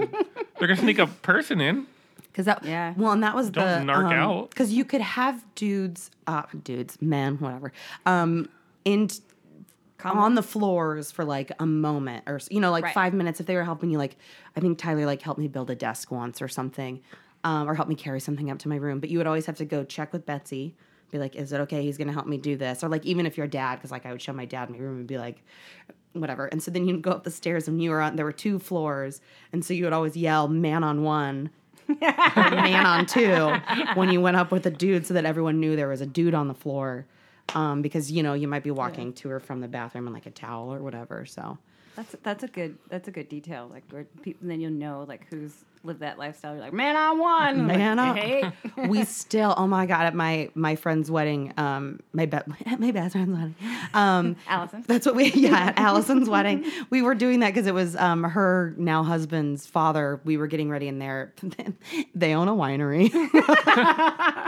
[0.60, 1.88] they're gonna sneak a person in.
[2.24, 2.94] Because that, Yeah.
[2.96, 4.50] Well, and that was Don't the narc out.
[4.52, 7.72] Because you could have dudes, uh, dudes, men, whatever,
[8.06, 8.50] um,
[8.86, 9.10] in
[10.04, 12.94] on the floors for like a moment or you know like Right.
[12.94, 13.98] five minutes if they were helping you.
[13.98, 14.18] Like
[14.56, 17.02] I think Tyler like helped me build a desk once or something,
[17.44, 19.00] um, or helped me carry something up to my room.
[19.00, 20.76] But you would always have to go check with Betsy.
[21.12, 21.82] Be like, is it okay?
[21.82, 24.12] He's gonna help me do this, or like even if your dad, because like I
[24.12, 25.44] would show my dad my room and be like,
[26.14, 26.48] whatever.
[26.48, 28.16] And so then you'd go up the stairs and you were on.
[28.16, 29.22] There were two floors,
[29.54, 31.50] and so you would always yell, "Man on one."
[32.02, 33.52] man on two
[33.96, 36.36] when you went up with a dude so that everyone knew there was a dude
[36.36, 37.08] on the floor
[37.56, 40.28] um, because you know you might be walking to or from the bathroom in like
[40.28, 41.58] a towel or whatever so
[41.96, 43.68] That's that's a good that's a good detail.
[43.72, 46.54] Like where people, then you'll know like who's lived that lifestyle.
[46.54, 47.68] You're like, man, I won.
[47.68, 48.18] Man like, up.
[48.18, 48.52] Hey.
[48.88, 52.38] we still oh my god at my my friend's wedding um my be-
[52.78, 53.56] my best friend's wedding
[53.94, 54.84] um Allison.
[54.88, 58.24] that's what we yeah at allison's wedding we were doing that because it was um
[58.24, 61.34] her now husband's father we were getting ready in there
[62.16, 63.10] they own a winery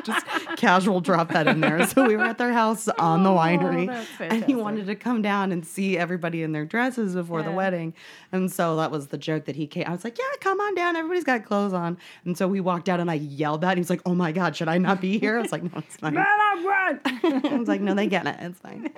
[0.04, 0.26] just
[0.58, 4.08] casual drop that in there so we were at their house on the winery that's
[4.20, 7.94] and he wanted to come down and see everybody in their dresses before the wedding
[8.32, 10.76] and so that was the joke that he came i was like yeah come on
[10.76, 13.78] down everybody's got clothes on and so we walked out and i yelled that and
[13.78, 15.98] he's like oh my god should i not be here i was like no it's
[15.98, 17.46] fine man, I won.
[17.52, 18.36] I was like, no, they get it.
[18.40, 18.90] It's fine.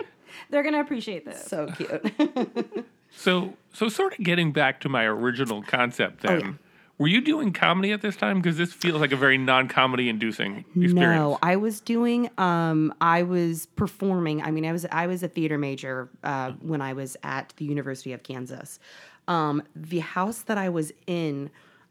[0.50, 1.44] They're gonna appreciate this.
[1.44, 2.86] So cute.
[3.12, 6.32] So so sort of getting back to my original concept then.
[6.32, 6.52] Oh, yeah.
[6.98, 8.40] Were you doing comedy at this time?
[8.40, 10.94] Because this feels like a very non-comedy inducing experience.
[10.94, 12.30] no, I was doing.
[12.38, 14.42] Um, I was performing.
[14.42, 17.64] I mean, I was I was a theater major uh, when I was at the
[17.64, 18.78] University of Kansas.
[19.26, 21.50] Um, the house that I was in,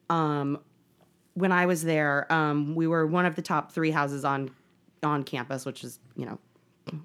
[0.09, 0.59] um,
[1.33, 4.51] when I was there, um, we were one of the top three houses on
[5.01, 6.39] on campus, which is you know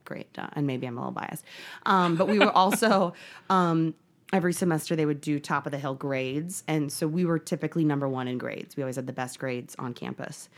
[0.04, 0.28] great.
[0.38, 1.44] Uh, and maybe I'm a little biased,
[1.86, 3.14] um, but we were also
[3.50, 3.94] um,
[4.32, 7.84] every semester they would do top of the hill grades, and so we were typically
[7.84, 8.76] number one in grades.
[8.76, 10.48] We always had the best grades on campus.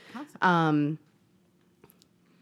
[0.41, 0.99] Um,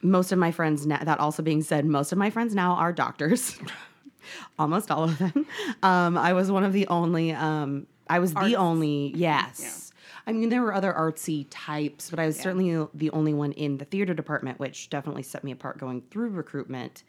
[0.02, 2.92] most of my friends now, that also being said, most of my friends now are
[2.92, 3.58] doctors.
[4.58, 5.46] Almost all of them.
[5.82, 7.32] Um, I was one of the only.
[7.32, 9.12] Um, I was the only.
[9.16, 9.83] Yes.
[10.26, 13.76] I mean, there were other artsy types, but I was certainly the only one in
[13.78, 17.04] the theater department, which definitely set me apart going through recruitment.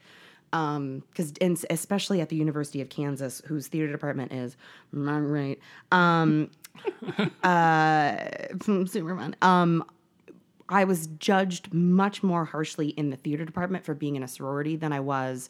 [0.50, 4.56] Because, and especially at the University of Kansas, whose theater department is
[4.92, 5.58] right,
[5.92, 6.50] um,
[7.42, 8.16] uh,
[8.62, 9.36] Superman.
[9.42, 9.84] Um,
[10.68, 14.76] I was judged much more harshly in the theater department for being in a sorority
[14.76, 15.48] than I was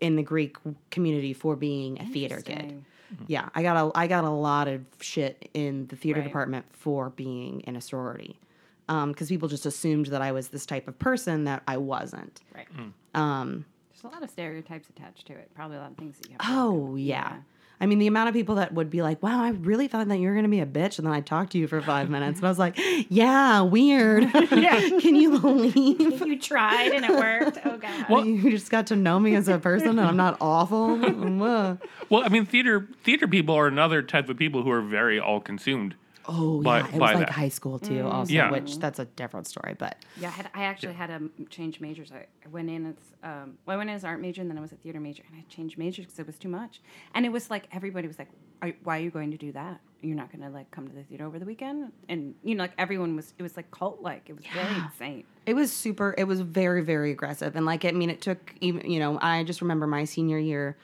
[0.00, 0.56] in the Greek
[0.90, 2.84] community for being a theater kid.
[3.10, 3.26] Interesting.
[3.28, 6.26] Yeah, I got a I got a lot of shit in the theater Right.
[6.26, 8.38] department for being in a sorority,
[8.86, 12.40] because people just assumed that I was this type of person that I wasn't.
[12.54, 12.68] Right.
[13.14, 15.50] Um, There's a lot of stereotypes attached to it.
[15.54, 16.46] Probably a lot of things that you have.
[16.46, 17.36] to oh yeah.
[17.80, 20.18] I mean, the amount of people that would be like, "Wow, I really thought that
[20.18, 22.10] you were going to be a bitch," and then I talked to you for five
[22.10, 22.76] minutes, and I was like,
[23.08, 24.24] "Yeah, weird.
[24.50, 24.88] Yeah.
[25.00, 27.58] Can you believe you tried and it worked.
[27.64, 28.06] Oh god.
[28.08, 30.98] Well, you just got to know me as a person, and I'm not awful?"
[32.10, 35.40] Well, I mean, theater theater people are another type of people who are very all
[35.40, 35.94] consumed.
[36.28, 37.30] Oh By- yeah, it was like that.
[37.30, 38.06] high school too.
[38.06, 38.50] Also, Yeah.
[38.50, 39.74] which that's a different story.
[39.78, 42.12] But Yeah, I, had, I actually had to change majors.
[42.12, 44.58] I I went in as um, well, I went in as art major, and then
[44.58, 46.80] I was a theater major, and I changed majors because it was too much.
[47.14, 48.28] And it was like everybody was like,
[48.62, 49.80] are, "Why are you going to do that?
[50.02, 52.64] You're not going to like come to the theater over the weekend?" And you know,
[52.64, 53.32] like everyone was.
[53.38, 54.28] It was like cult like.
[54.28, 55.24] It was very insane.
[55.46, 56.14] It was super.
[56.18, 58.90] It was very, very aggressive, and like I mean, it took even.
[58.90, 60.76] You know, I just remember my senior year,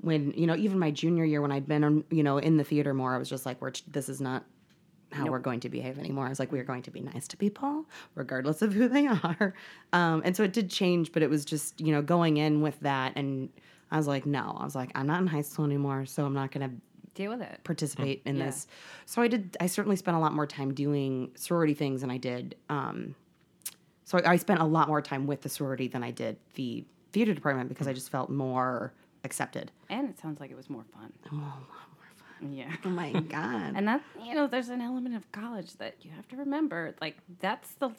[0.00, 2.64] when you know, even my junior year when I'd been, on, you know, in the
[2.64, 3.14] theater more.
[3.14, 4.44] I was just like, we're this is not
[5.12, 6.26] how we're going to behave anymore.
[6.26, 9.54] I was like, we're going to be nice to people, regardless of who they are.
[9.92, 12.78] Um, and so it did change, but it was just you know going in with
[12.80, 13.48] that, and
[13.90, 16.34] I was like, no, I was like, I'm not in high school anymore, so I'm
[16.34, 16.70] not gonna
[17.14, 17.60] Deal with it.
[17.62, 18.46] participate in Yeah.
[18.46, 18.66] this.
[19.04, 19.56] So I did.
[19.60, 22.56] I certainly spent a lot more time doing sorority things than I did.
[22.70, 23.14] Um,
[24.04, 26.84] so I, I spent a lot more time with the sorority than I did the
[27.12, 28.94] theater department because I just felt more
[29.24, 29.70] accepted.
[29.90, 31.12] And it sounds like it was more fun.
[31.30, 31.58] Oh,
[32.50, 32.72] Yeah.
[32.84, 33.72] Oh my god!
[33.76, 36.94] And that, you know, there's an element of college that you have to remember.
[37.00, 37.90] Like, that's the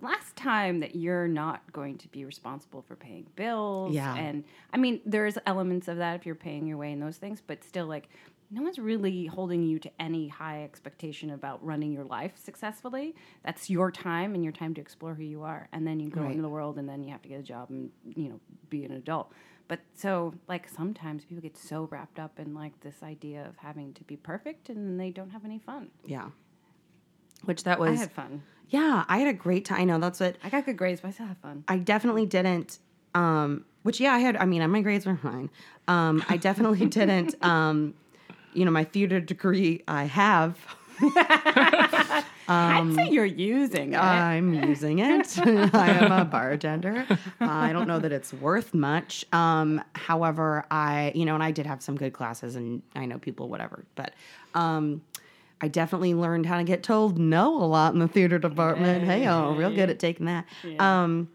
[0.00, 3.94] last time that you're not going to be responsible for paying bills.
[3.94, 4.14] Yeah.
[4.16, 7.40] And I mean, there's elements of that if you're paying your way in those things,
[7.46, 8.08] but still, like,
[8.50, 13.14] no one's really holding you to any high expectation about running your life successfully.
[13.44, 15.68] That's your time and your time to explore who you are.
[15.72, 16.30] And then you go Right.
[16.32, 18.84] into the world and then you have to get a job and, you know, be
[18.84, 19.32] an adult.
[19.72, 23.94] But so, like, sometimes people get so wrapped up in, like, this idea of having
[23.94, 25.88] to be perfect and they don't have any fun.
[26.04, 26.28] yeah.
[27.46, 28.42] Which that was I had fun.
[28.68, 29.80] yeah, I had a great time.
[29.80, 31.64] I know that's what I got good grades, but I still had fun.
[31.68, 32.80] I definitely didn't.
[33.14, 34.36] Um, which yeah, I had.
[34.36, 35.48] I mean, my grades were fine.
[35.88, 37.42] Um, I definitely didn't.
[37.42, 37.94] Um,
[38.52, 40.58] you know, my theater degree I have.
[42.52, 43.98] I'd say you're using it.
[43.98, 45.38] I'm using it.
[45.74, 47.06] I am a bartender.
[47.40, 49.24] I don't know that it's worth much.
[49.32, 53.18] Um, however, I, you know, and I did have some good classes and I know
[53.18, 53.84] people, whatever.
[53.94, 54.14] But
[54.54, 55.02] um,
[55.60, 59.04] I definitely learned how to get told no a lot in the theater department.
[59.04, 60.46] Hey, oh, real good at taking that.
[60.78, 61.28] Um,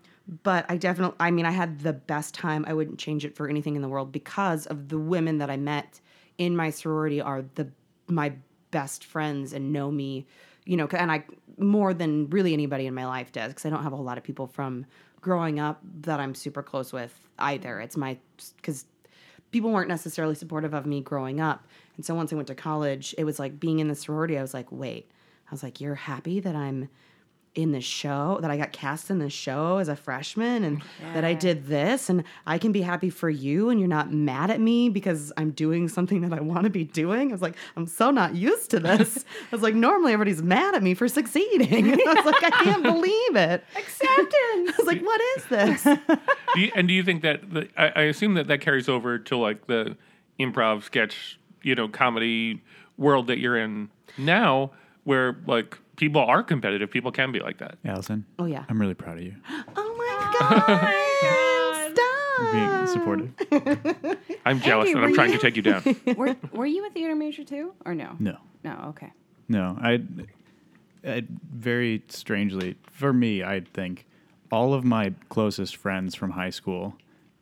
[0.44, 2.66] but I definitely, I mean, I had the best time.
[2.68, 5.56] I wouldn't change it for anything in the world because of the women that I
[5.56, 6.02] met
[6.38, 7.70] in my sorority are the
[8.10, 8.34] my
[8.72, 10.26] best friends and know me,
[10.68, 11.24] you know, and I
[11.58, 14.18] more than really anybody in my life does because I don't have a whole lot
[14.18, 14.86] of people from
[15.22, 17.80] growing up that I'm super close with either.
[17.80, 18.18] It's my
[18.58, 18.86] because
[19.52, 21.66] people weren't necessarily supportive of me growing up.
[21.96, 24.42] And so once I went to college, it was like being in the sorority, I
[24.42, 25.10] was like, wait,
[25.48, 26.90] I was like, you're happy that I'm
[27.58, 31.26] in the show, that I got cast in the show as a freshman and that
[31.26, 34.62] I did this and I can be happy for you and you're not mad at
[34.62, 37.30] me because I'm doing something that I want to be doing.
[37.30, 39.26] I was like, I'm so not used to this.
[39.52, 41.94] I was like, normally everybody's mad at me for succeeding.
[42.08, 43.64] I was like, I can't believe it.
[43.76, 44.30] Acceptance.
[44.38, 45.84] I was like, what is this?
[46.54, 49.18] Do you, and do you think that the, I, I assume that that carries over
[49.18, 49.98] to like the
[50.40, 52.62] improv sketch, you know, comedy
[52.98, 54.72] world that you're in now,
[55.06, 57.78] where like people are competitive, people can be like that.
[57.84, 58.24] Alyson.
[58.40, 58.64] Oh, yeah.
[58.70, 59.36] I'm really proud of you.
[59.76, 60.94] Oh my God.
[62.38, 64.18] for being supportive.
[64.46, 65.84] I'm jealous, Andy, and I'm were trying you- to take you down.
[66.18, 68.16] were, were you a theater major too, or no?
[68.20, 68.86] No, No.
[68.90, 69.12] Okay.
[69.50, 69.78] no.
[69.82, 70.02] I,
[71.06, 74.06] I very strangely for me, I think
[74.52, 76.96] all of my closest friends from high school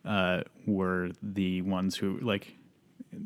[0.05, 2.55] uh, were the ones who like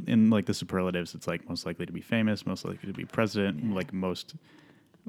[0.08, 3.06] in like the superlatives, it's like most likely to be famous, most likely to be
[3.06, 4.36] president, like most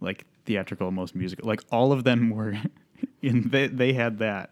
[0.00, 1.46] like theatrical, most musical.
[1.46, 2.56] Like all of them were
[3.22, 3.48] in.
[3.50, 4.50] They they had that,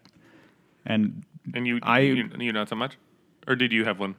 [0.85, 2.97] and And you, I- you, you not so much,
[3.47, 4.15] or did you have one?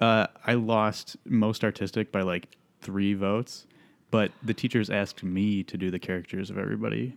[0.00, 2.48] uh, I lost most artistic by like
[2.80, 3.66] three votes.
[4.10, 7.14] But the teachers asked me to do the characters of everybody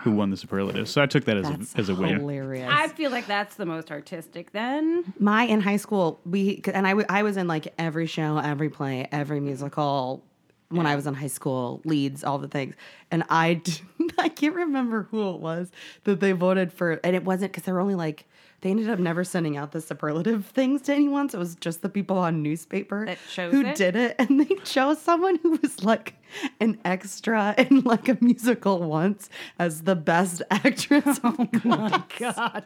[0.00, 0.88] who won the superlative.
[0.88, 2.20] so I took that as That's a as a win.
[2.20, 2.70] hilarious.
[2.72, 5.12] I feel like that's the most artistic then.
[5.18, 8.70] My in high school, we and I, w- I was in like every show, every
[8.70, 10.24] play, every musical
[10.72, 12.74] when I was in high school, leads, all the things.
[13.10, 13.62] And I,
[14.18, 15.70] I can't remember who it was
[16.04, 18.26] that they voted for, and it wasn't because they were only like
[18.62, 21.82] they ended up never sending out the superlative things to anyone, so it was just
[21.82, 23.76] the people on newspaper That chose who it?
[23.76, 26.14] did it, and they chose someone who was like
[26.60, 31.20] an extra in like a musical once as the best actress.
[31.22, 32.64] Oh my oh god.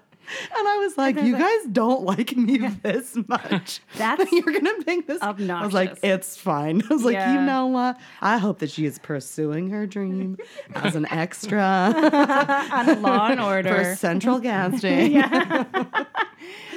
[0.56, 3.80] And I was like, "You like- guys don't like me this much.
[3.96, 5.30] That's you're gonna make this." I
[5.64, 7.96] was like, "It's fine." I was like, "You know what?
[8.20, 10.36] I hope that she is pursuing her dream
[10.74, 15.22] as an extra On Law and for Order, Central Casting."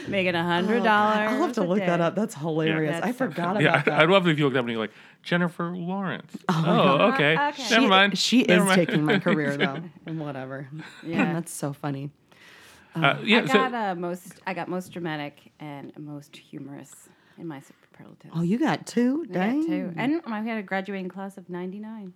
[0.08, 1.18] Making a hundred dollars.
[1.18, 2.16] I'll have to a look that up.
[2.16, 2.94] That's hilarious.
[2.94, 4.00] That's I so forgot Yeah, about that.
[4.02, 4.92] I'd love it if you looked up and you're like
[5.24, 6.36] Jennifer Lawrence.
[6.50, 7.36] Oh, okay.
[7.36, 7.64] Uh, okay.
[7.70, 8.18] Never she, mind.
[8.18, 8.88] She Never is mind.
[8.88, 9.82] taking my career though.
[10.14, 10.68] Whatever.
[11.04, 11.34] Yeah.
[11.34, 12.10] that's so funny.
[12.96, 13.42] Uh, yeah.
[13.42, 14.34] I so got uh, most.
[14.48, 18.34] I got most dramatic and most humorous in my superlatives.
[18.36, 19.26] Oh, you got two?
[19.30, 22.14] I got two, and I had a graduating class of ninety nine.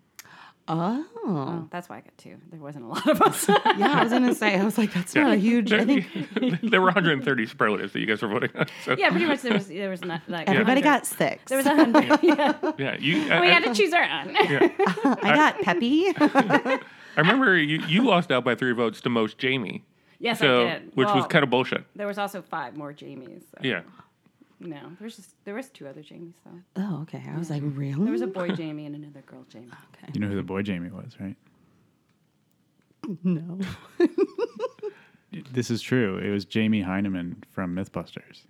[0.67, 1.05] Oh.
[1.25, 2.35] Oh, that's why I got two.
[2.51, 3.47] There wasn't a lot of us.
[3.77, 4.57] Yeah, I was gonna say.
[4.57, 5.71] I was like, that's not a huge.
[5.73, 6.05] I think
[6.61, 8.67] there were 130 superlatives that you guys were voting on.
[8.85, 9.41] So, yeah, pretty much.
[9.41, 10.83] There was there was not like everybody 100.
[10.83, 11.43] got six.
[11.47, 12.19] There was a hundred.
[12.23, 12.97] yeah, yeah.
[12.99, 13.31] You.
[13.31, 14.35] I, we I- had to choose our own.
[14.35, 14.69] yeah.
[15.21, 16.13] I got Peppy.
[16.17, 16.79] I
[17.17, 19.83] remember you, you lost out by three votes to most Jamie.
[20.19, 20.91] yes, So, I did.
[20.95, 21.83] which was kind of bullshit.
[21.95, 23.41] There was also five more Jamies.
[23.51, 23.57] So.
[23.61, 23.81] Yeah.
[24.63, 26.81] No, there was just there was two other Jamies though.
[26.81, 27.21] oh, okay.
[27.29, 28.03] I was like, really?
[28.03, 29.67] There was a boy Jamie and another girl Jamie.
[29.95, 30.11] Okay.
[30.13, 31.35] You know who the boy Jamie was, right?
[33.23, 33.59] no.
[35.51, 36.17] This is true.
[36.19, 38.41] It was Jamie Hyneman from MythBusters.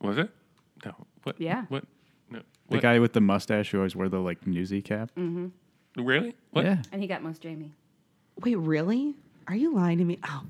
[0.00, 0.28] Was it?
[0.84, 0.92] No.
[1.22, 1.40] What?
[1.40, 1.64] Yeah.
[1.68, 1.84] What?
[2.28, 2.40] No.
[2.68, 2.82] The What?
[2.82, 5.12] guy with the mustache who always wore the like newsy cap.
[5.16, 6.04] Mm-hmm.
[6.04, 6.34] Really?
[6.50, 6.64] What?
[6.64, 6.82] Yeah.
[6.90, 7.72] And he got most Jamie.
[8.42, 9.14] Wait, really?
[9.46, 10.18] Are you lying to me?
[10.24, 10.42] Oh.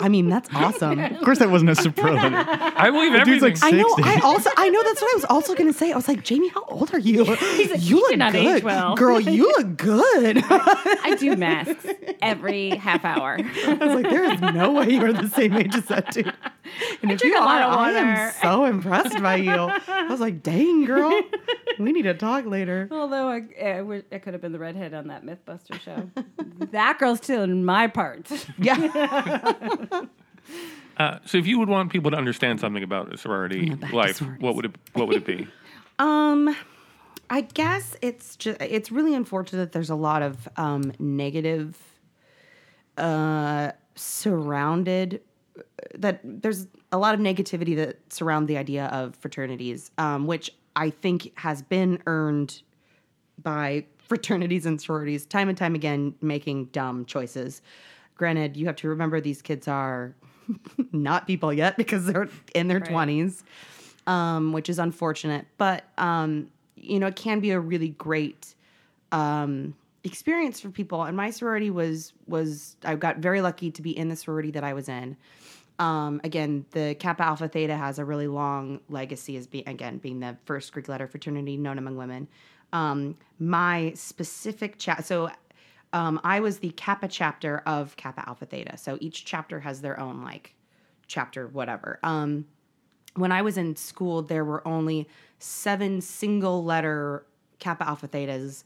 [0.00, 0.98] I mean, that's awesome.
[1.14, 2.32] Of course, that wasn't a superlative.
[2.34, 3.62] I believe dude's everything.
[3.62, 3.96] like I know.
[4.02, 4.50] I also.
[4.56, 4.82] I know.
[4.82, 5.92] That's what I was also going to say.
[5.92, 7.24] I was like, Jamie, how old are you?
[7.78, 9.20] you look did not age good, well." girl.
[9.20, 10.42] You look good.
[10.48, 11.86] I do masks
[12.22, 13.38] every half hour.
[13.38, 16.32] I was like, there is no way you're the same age as that dude.
[17.02, 19.52] And if drink you a lot are, of I am so impressed by you.
[19.52, 21.20] I was like, dang, girl.
[21.78, 22.88] We need to talk later.
[22.90, 26.10] Although I, I, wish- I could have been the redhead on that MythBuster show.
[26.72, 28.28] that girl's still in my part.
[28.58, 29.33] Yeah.
[30.96, 33.96] Uh, so, if you would want people to understand something about a sorority back to
[33.96, 34.76] life, what would it?
[34.92, 35.48] What would it be?
[35.98, 36.56] Um,
[37.30, 41.78] I guess it's just it's really unfortunate that there's a lot of um, negative
[42.98, 45.20] uh, surrounded
[45.94, 50.90] that there's a lot of negativity that surround the idea of fraternities, um, which I
[50.90, 52.62] think has been earned
[53.42, 57.62] by fraternities and sororities time and time again making dumb choices.
[58.16, 60.14] Granted, you have to remember these kids are
[60.92, 62.90] not people yet because they're in their Right.
[62.90, 63.42] 20s,
[64.06, 65.46] um, which is unfortunate.
[65.58, 68.54] But, um, you know, it can be a really great
[69.12, 69.74] um,
[70.04, 71.02] experience for people.
[71.02, 74.64] And my sorority was, was I got very lucky to be in the sorority that
[74.64, 75.16] I was in.
[75.78, 80.20] Um, again, the Kappa Alpha Theta has a really long legacy as being again being
[80.20, 82.28] the first Greek letter fraternity known among women.
[82.72, 85.30] Um, my specific chat, so
[85.94, 88.76] um, I was the Kappa chapter of Kappa Alpha Theta.
[88.76, 90.54] So each chapter has their own like
[91.06, 92.00] chapter, whatever.
[92.02, 92.46] Um,
[93.14, 97.24] when I was in school, there were only seven single letter
[97.60, 98.64] Kappa Alpha Thetas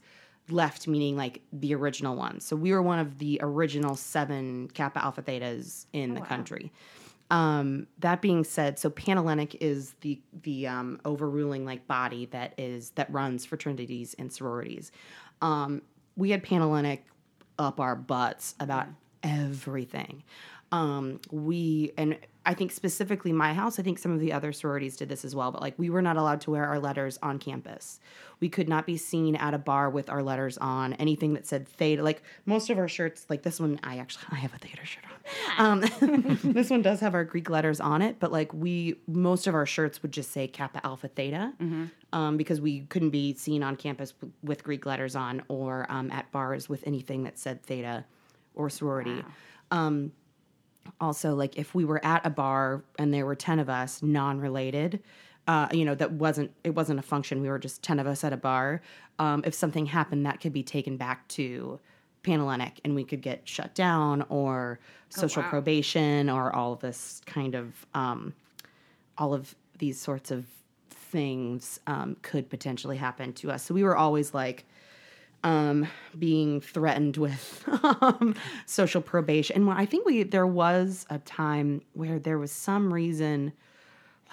[0.49, 2.43] left, meaning like the original ones.
[2.45, 6.73] So we were one of the original seven Kappa Alpha Thetas in the country.
[7.29, 12.89] Um, that being said, so Panhellenic is the the um, overruling like body that is
[12.91, 14.91] that runs fraternities and sororities.
[15.43, 15.83] Um,
[16.15, 17.05] we had Panhellenic
[17.59, 18.87] up our butts about
[19.21, 20.23] everything.
[20.71, 23.79] Um, we and I think specifically my house.
[23.79, 25.51] I think some of the other sororities did this as well.
[25.51, 27.99] But like we were not allowed to wear our letters on campus.
[28.39, 30.93] We could not be seen at a bar with our letters on.
[30.93, 34.35] Anything that said theta, like most of our shirts, like this one, I actually I
[34.35, 35.03] have a theta shirt
[35.57, 35.83] on.
[35.83, 39.53] Um, this one does have our Greek letters on it, but like we, most of
[39.53, 41.53] our shirts would just say Kappa Alpha Theta,
[42.13, 46.09] um, because we couldn't be seen on campus with, with Greek letters on or um,
[46.11, 48.05] at bars with anything that said Theta
[48.55, 49.11] or sorority.
[49.71, 50.13] Um,
[50.99, 55.01] also, like if we were at a bar and there were ten of us, non-related.
[55.49, 57.41] uh, you know, that wasn't it wasn't a function.
[57.41, 58.81] We were just ten of us at a bar.
[59.17, 61.79] Um, if something happened, that could be taken back to
[62.21, 65.49] Panhellenic, and we could get shut down or social wow.
[65.49, 68.35] probation or all of this kind of um,
[69.17, 70.45] all of these sorts of
[70.91, 73.63] things um, could potentially happen to us.
[73.63, 74.65] So we were always like
[75.43, 79.55] um, being threatened with um, social probation.
[79.57, 83.53] And when- I think we there was a time where there was some reason,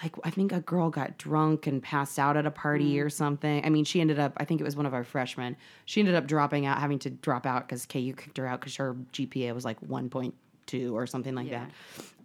[0.03, 3.65] like I think a girl got drunk and passed out at a party or something.
[3.65, 4.33] I mean, she ended up.
[4.37, 5.55] I think it was one of our freshmen.
[5.85, 8.75] She ended up dropping out, having to drop out because KU kicked her out because
[8.75, 11.65] her GPA was like one point two or something like Yeah.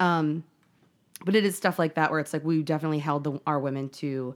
[0.01, 0.05] that.
[0.05, 0.45] Um,
[1.25, 3.88] but it is stuff like that where it's like we definitely held the, our women
[3.90, 4.35] to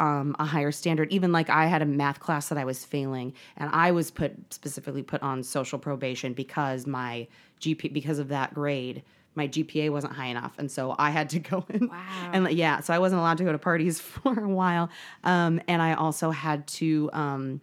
[0.00, 1.12] um, a higher standard.
[1.12, 4.52] Even like I had a math class that I was failing, and I was put
[4.52, 7.26] specifically put on social probation because my
[7.60, 9.02] GP because of that grade.
[9.34, 11.88] My GPA wasn't high enough, and so I had to go in.
[11.88, 12.30] Wow.
[12.32, 14.90] And yeah, so I wasn't allowed to go to parties for a while,
[15.22, 17.60] um, and I also had to um,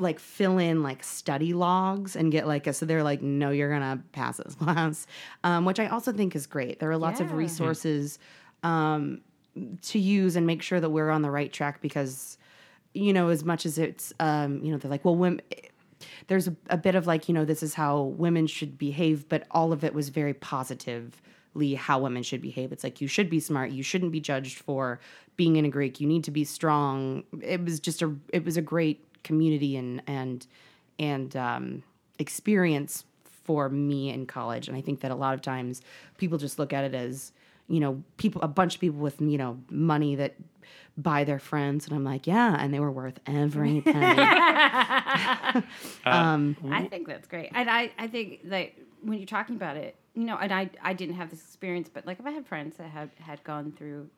[0.00, 3.70] like fill in like study logs and get like a so they're like no you're
[3.70, 5.06] gonna pass this class
[5.44, 8.18] um, which i also think is great there are lots of resources
[8.62, 9.20] um,
[9.82, 12.38] to use and make sure that we're on the right track because
[12.94, 15.40] you know as much as it's um, you know they're like well women
[16.28, 19.46] there's a, a bit of like you know this is how women should behave but
[19.50, 22.70] all of it was very positively how women should behave.
[22.70, 23.72] It's like you should be smart.
[23.72, 25.00] You shouldn't be judged for
[25.36, 26.00] being in a greek.
[26.00, 27.24] You need to be strong.
[27.42, 30.46] It was just a it was a great community and and
[30.98, 31.82] and um,
[32.18, 34.68] experience for me in college.
[34.68, 35.82] And i think that a lot of times
[36.18, 37.32] people just look at it as
[37.70, 40.34] you know people a bunch of people with you know money that
[40.98, 45.62] buy their friends and i'm like yeah and they were worth every penny uh,
[46.04, 47.50] um, I think that's great.
[47.54, 50.92] And I, I think that when you're talking about it, you know, and I, I
[50.92, 54.08] didn't have this experience, but like if I had friends that had, had gone through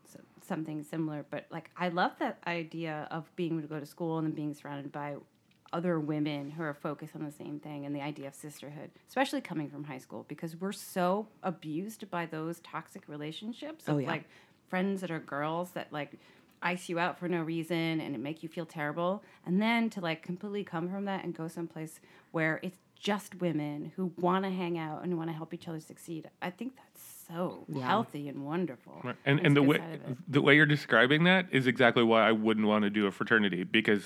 [0.46, 4.18] something similar, but like I love that idea of being able to go to school
[4.18, 5.16] and then being surrounded by
[5.72, 9.40] other women who are focused on the same thing and the idea of sisterhood, especially
[9.40, 14.00] coming from high school, because we're so abused by those toxic relationships oh, of Oh,
[14.00, 14.08] yeah.
[14.08, 14.24] like
[14.68, 16.12] friends that are girls that like
[16.62, 20.00] ice you out for no reason and it make you feel terrible and then to
[20.00, 21.98] like completely come from that and go someplace
[22.30, 25.80] where it's just women who want to hang out and want to help each other
[25.80, 30.10] succeed i think that's so healthy and wonderful And That's and the way side of
[30.12, 30.18] it.
[30.32, 33.64] the way you're describing that is exactly why I wouldn't want to do a fraternity
[33.64, 34.04] because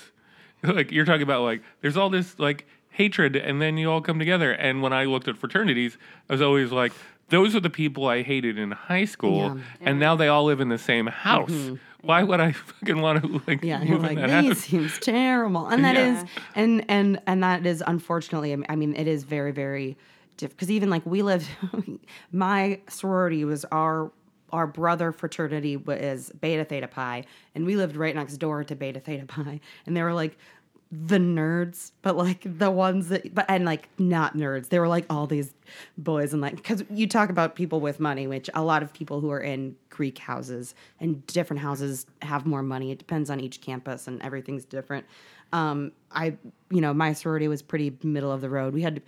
[0.63, 4.17] like you're talking about like there's all this like hatred and then you all come
[4.19, 5.97] together and when I looked at fraternities
[6.29, 6.91] I was always like
[7.29, 9.57] those are the people I hated in high school Yeah.
[9.81, 11.51] and now they all live in the same house.
[11.51, 11.75] Mm-hmm.
[12.01, 14.59] Why would I fucking want to like Yeah, you're move like that this house?
[14.59, 16.29] seems terrible, and that is, Yeah.
[16.55, 18.55] and and and that is unfortunately.
[18.69, 19.97] I mean, it is very very
[20.37, 21.47] different because even like we lived,
[22.31, 24.11] my sorority was our
[24.51, 28.99] our brother fraternity was Beta Theta Pi, and we lived right next door to Beta
[28.99, 30.37] Theta Pi, and they were like
[30.91, 34.69] the nerds, but like the ones that, but and like not nerds.
[34.69, 35.53] They were like all these
[35.97, 39.19] boys and like because you talk about people with money, which a lot of people
[39.19, 42.91] who are in Greek houses and different houses have more money.
[42.91, 45.05] It depends on each campus and everything's different.
[45.51, 46.37] Um, I,
[46.69, 48.73] you know, my sorority was pretty middle of the road.
[48.73, 49.01] We had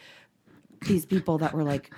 [0.88, 1.92] these people that were like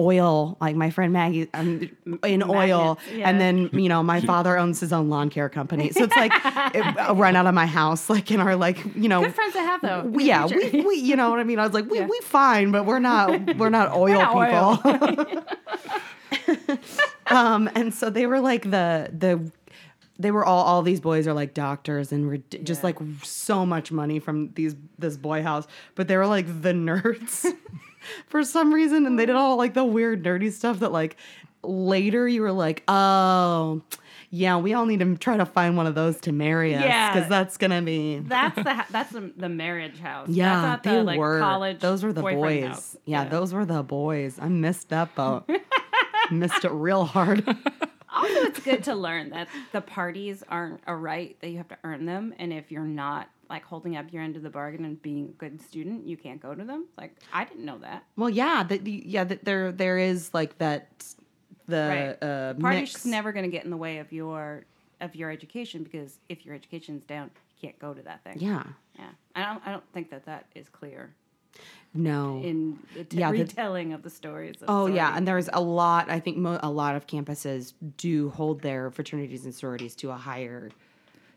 [0.00, 1.90] oil, like my friend Maggie, um,
[2.24, 3.28] in oil, Magnets, yeah.
[3.28, 6.32] and then you know my father owns his own lawn care company, so it's like
[6.74, 9.20] it, a run out of my house, like in our like you know.
[9.22, 11.58] good friends to have though we- yeah, we, we, you know what I mean.
[11.58, 12.06] I was like, we, Yeah.
[12.06, 16.78] we fine, but we're not, we're not oil not people.
[17.26, 19.50] um, and so they were like the the
[20.18, 22.86] they were all all these boys are like doctors and were just Yeah.
[22.86, 27.46] like so much money from these this boy house, but they were like the nerds
[28.26, 31.16] for some reason, and they did all like the weird nerdy stuff that like
[31.62, 33.82] later you were like, oh.
[34.32, 37.12] Yeah, we all need to try to find one of those to marry us Yeah.
[37.12, 41.18] because that's gonna be that's the that's the, the marriage house yeah, they the like
[41.18, 41.40] were.
[41.40, 42.64] college those were the boys.
[42.64, 42.96] house.
[43.06, 44.38] Yeah, those were the boys.
[44.40, 45.50] I missed that boat.
[46.30, 47.44] missed it real hard.
[48.14, 51.78] also it's good to learn that the parties aren't a right that you have to
[51.82, 55.02] earn them and if you're not like holding up your end of the bargain and
[55.02, 56.86] being a good student you can't go to them?
[56.96, 58.04] Like i didn't know that.
[58.16, 60.88] Well, yeah, that yeah, that there there is like that
[61.66, 62.26] the right.
[62.28, 63.04] uh, parties mix.
[63.04, 64.64] never going to get in the way of your
[65.00, 67.30] of your education because if your education's down
[67.60, 68.36] you can't go to that thing.
[68.38, 68.62] Yeah,
[68.98, 69.08] yeah.
[69.34, 71.14] I don't i don't think that that is clear.
[71.92, 72.40] No.
[72.44, 75.60] in the t- Yeah, the- retelling of the stories of Oh yeah, and there's a
[75.60, 76.08] lot.
[76.08, 80.14] I think mo- a lot of campuses do hold their fraternities and sororities to a
[80.16, 80.70] higher,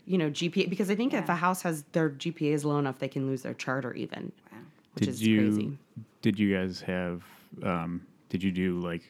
[0.06, 2.99] you know, GPA because I think if a house has their GPA is low enough,
[2.99, 4.58] they can lose their charter even, Wow.
[4.95, 5.78] which did is you crazy.
[6.22, 7.24] did you guys have
[7.64, 9.01] um, did you do like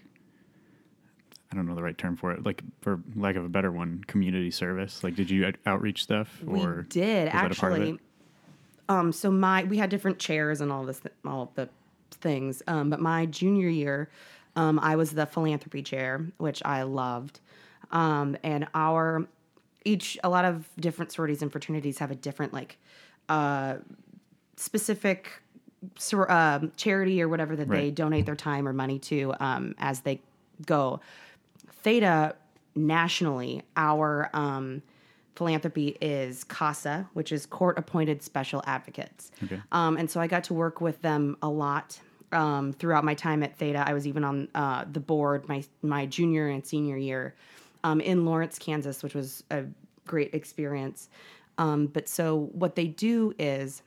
[1.51, 4.03] I don't know the right term for it, like for lack of a better one,
[4.07, 5.03] community service?
[5.03, 7.77] Like, did you out- outreach stuff, Or we or did was that a part of
[7.79, 7.99] actually.
[8.89, 11.69] Um, so my we had different chairs and all this, all the
[12.11, 12.61] things.
[12.67, 14.09] Um, but my junior year,
[14.55, 17.39] um, I was the philanthropy chair, which I loved.
[17.91, 19.27] Um, and our
[19.85, 22.77] each a lot of different sororities and fraternities have a different like
[23.29, 23.75] uh,
[24.55, 25.41] specific
[25.97, 30.01] sor- um, charity or whatever that they donate their time or money to um, as
[30.01, 30.21] they
[30.65, 30.99] go.
[31.81, 32.35] Theta
[32.75, 34.81] nationally, our um,
[35.35, 39.31] philanthropy is CASA, which is Court Appointed Special Advocates.
[39.43, 39.59] Okay.
[39.71, 41.99] Um, and so I got to work with them a lot
[42.31, 43.83] um, throughout my time at Theta.
[43.85, 47.35] I was even on uh, the board my my junior and senior year
[47.83, 49.63] um, in Lawrence, Kansas, which was a
[50.05, 51.09] great experience.
[51.57, 53.83] Um, but so what they do is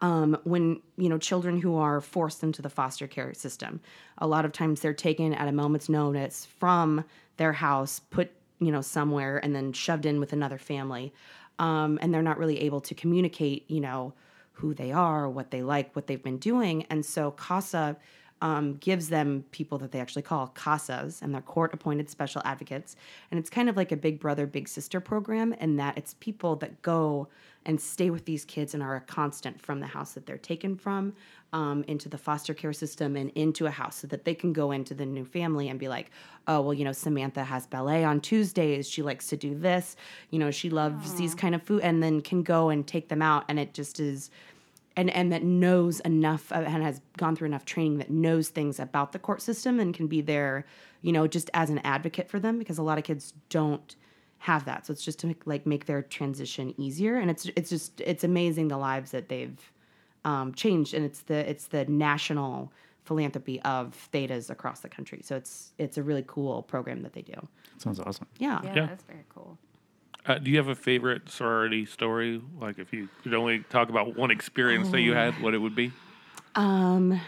[0.00, 3.80] um, when you know children who are forced into the foster care system
[4.18, 7.04] a lot of times they're taken at a moment's notice from
[7.36, 8.30] their house put
[8.60, 11.12] you know somewhere and then shoved in with another family
[11.58, 14.12] um, and they're not really able to communicate you know
[14.52, 17.96] who they are what they like what they've been doing and so casa
[18.40, 22.96] um, gives them people that they actually call casas and they're court appointed special advocates
[23.30, 26.56] and it's kind of like a big brother big sister program in that it's people
[26.56, 27.28] that go
[27.64, 30.76] and stay with these kids and are a constant from the house that they're taken
[30.76, 31.12] from
[31.52, 34.70] um, into the foster care system and into a house so that they can go
[34.70, 36.10] into the new family and be like,
[36.46, 38.88] oh, well, you know, Samantha has ballet on Tuesdays.
[38.88, 39.96] She likes to do this.
[40.30, 43.22] You know, she loves these kind of food, and then can go and take them
[43.22, 43.44] out.
[43.48, 44.30] And it just is.
[44.98, 48.80] And, and that knows enough uh, and has gone through enough training that knows things
[48.80, 50.66] about the court system and can be there,
[51.02, 53.94] you know, just as an advocate for them because a lot of kids don't
[54.38, 54.86] have that.
[54.86, 58.24] So it's just to make, like make their transition easier, and it's it's just it's
[58.24, 59.72] amazing the lives that they've
[60.24, 62.72] um, changed, and it's the it's the national
[63.04, 65.20] philanthropy of thetas across the country.
[65.24, 67.34] So it's it's a really cool program that they do.
[67.78, 68.26] Sounds awesome.
[68.38, 68.60] Yeah.
[68.62, 68.86] Yeah, Yeah.
[68.86, 69.58] that's very cool.
[70.26, 72.42] Uh, do you have a favorite sorority story?
[72.58, 75.74] Like, if you could only talk about one experience that you had, what it would
[75.74, 75.92] be?
[76.54, 77.20] Um.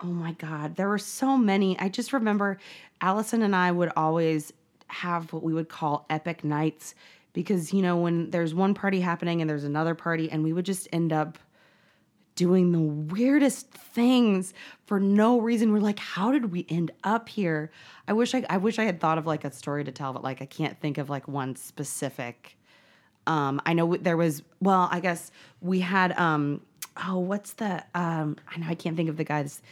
[0.00, 1.78] Oh my God, there were so many.
[1.78, 2.58] I just remember
[3.00, 4.52] Allison and I would always
[4.88, 6.94] have what we would call epic nights
[7.32, 10.66] because you know when there's one party happening and there's another party, and we would
[10.66, 11.38] just end up
[12.34, 14.54] doing the weirdest things
[14.86, 15.72] for no reason.
[15.72, 17.70] We're like, how did we end up here?
[18.08, 20.22] I wish I I wish I had thought of like a story to tell, but
[20.24, 22.56] like I can't think of like one specific.
[23.26, 25.30] Um, I know there was well, I guess
[25.60, 26.60] we had um
[27.06, 29.62] oh, what's the um I know I can't think of the guy's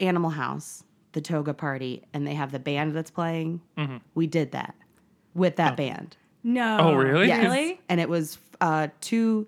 [0.00, 3.60] Animal House, the toga party, and they have the band that's playing.
[4.14, 4.74] We did that
[5.34, 6.16] with that band.
[6.42, 6.78] No.
[6.80, 7.26] Oh, really?
[7.26, 7.42] Yes.
[7.42, 7.80] Really?
[7.88, 9.46] And it was uh, two,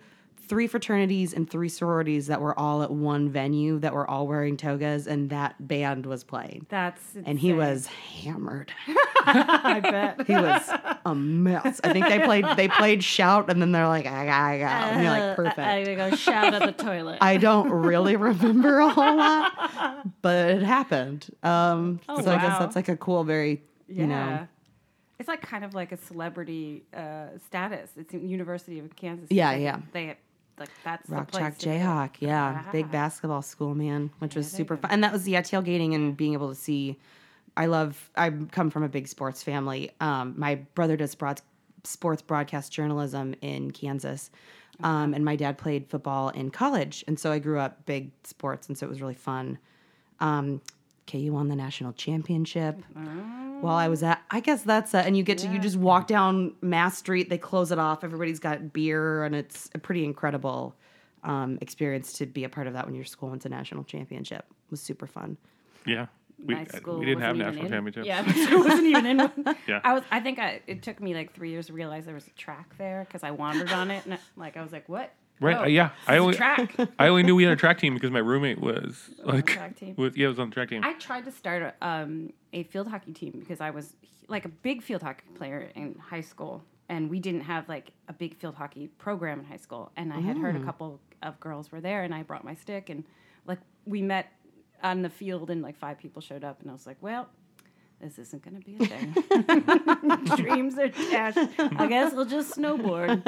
[0.48, 4.56] three fraternities and three sororities that were all at one venue that were all wearing
[4.56, 6.66] togas, and that band was playing.
[6.68, 8.72] That's And he was hammered.
[9.26, 10.08] I bet.
[10.26, 10.62] He was
[11.04, 11.80] a mess.
[11.84, 14.92] I think they played they played shout, and then they're like, I got, I got,
[14.92, 15.58] and you're like, perfect.
[15.58, 17.18] I, I go shout at the toilet.
[17.20, 21.28] I don't really remember a whole lot, but it happened.
[21.42, 24.00] Um, Oh, so I guess that's like a cool, very, yeah.
[24.00, 24.48] you know,
[25.18, 27.90] It's like kind of like a celebrity uh, status.
[27.96, 29.26] It's in University of Kansas.
[29.30, 29.80] Yeah, yeah.
[29.92, 30.16] They
[30.58, 31.74] like that's the Rock place Chalk.
[31.74, 32.10] Jayhawk.
[32.20, 32.92] Yeah, big Ah.
[32.92, 34.90] basketball school, man, which was super fun.
[34.90, 36.98] And that was yeah, tailgating and being able to see.
[37.56, 38.10] I love.
[38.16, 39.90] I come from a big sports family.
[40.00, 41.40] Um, my brother does broad,
[41.84, 44.30] sports broadcast journalism in Kansas,
[44.82, 48.68] um, and my dad played football in college, and so I grew up big sports,
[48.68, 49.58] and so it was really fun.
[50.20, 50.60] Um,
[51.08, 52.76] KU won the national championship
[53.60, 54.22] while I was at.
[54.30, 57.30] I guess that's a, and you get to you just walk down Mass Street.
[57.30, 58.04] They close it off.
[58.04, 60.76] Everybody's got beer, and it's a pretty incredible
[61.24, 64.44] um, experience to be a part of that when your school wins a national championship.
[64.48, 65.36] It was super fun.
[65.86, 66.06] Yeah.
[66.46, 68.06] We, My uh, school we didn't have wasn't even national in- championships.
[68.06, 69.56] Yeah, my school wasn't even in one.
[69.66, 69.80] Yeah.
[69.82, 70.04] I was.
[70.12, 72.76] I think I, it took me like three years to realize there was a track
[72.78, 75.12] there because I wandered on it and I- like I was like, what?
[75.40, 75.90] Right, Oh, uh, yeah.
[76.06, 76.76] I this only- track.
[76.98, 79.94] I only knew we had a track team because my roommate was like, track team.
[79.96, 80.82] Was, yeah, was on the track team.
[80.84, 83.94] I tried to start a, um, a field hockey team because I was
[84.28, 88.12] like a big field hockey player in high school, and we didn't have like a
[88.12, 89.92] big field hockey program in high school.
[89.96, 92.90] And I had heard a couple of girls were there, and I brought my stick,
[92.90, 93.04] and
[93.46, 94.32] like we met
[94.82, 97.28] on the field, and like five people showed up, and I was like, well.
[98.00, 100.36] This isn't going to be a thing.
[100.36, 101.38] Dreams are dashed.
[101.58, 103.22] I guess we'll just snowboard.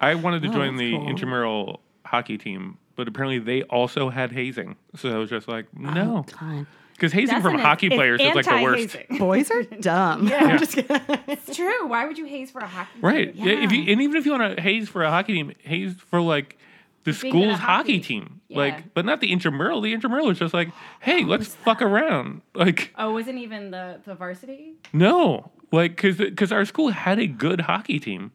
[0.00, 1.08] I wanted to oh, join that's the cool.
[1.08, 4.76] intramural hockey team, but apparently they also had hazing.
[4.96, 6.66] So I was just like, oh, no, God.
[6.94, 8.96] because hazing That's from an- hockey it's players is like the worst.
[8.96, 9.18] anti-hazing.
[9.18, 10.26] Boys are dumb.
[10.26, 10.44] Yeah.
[10.44, 11.00] I'm just kidding.
[11.28, 11.86] It's true.
[11.86, 13.00] Why would you haze for a hockey?
[13.00, 13.34] Right.
[13.34, 13.46] team?
[13.46, 13.64] Yeah.
[13.64, 16.20] If you and even if you want to haze for a hockey team, haze for
[16.20, 16.58] like
[17.04, 17.92] the Being school's hockey.
[17.94, 18.00] hockey.
[18.00, 18.40] team.
[18.48, 18.58] Yeah.
[18.58, 19.80] Like, but not the intramural.
[19.80, 20.68] The intramural is just like,
[21.00, 22.42] hey, oh, let's fuck around.
[22.54, 24.74] Like, Oh, wasn't even the the varsity?
[24.92, 28.32] no, like, cause because our school had a good hockey team,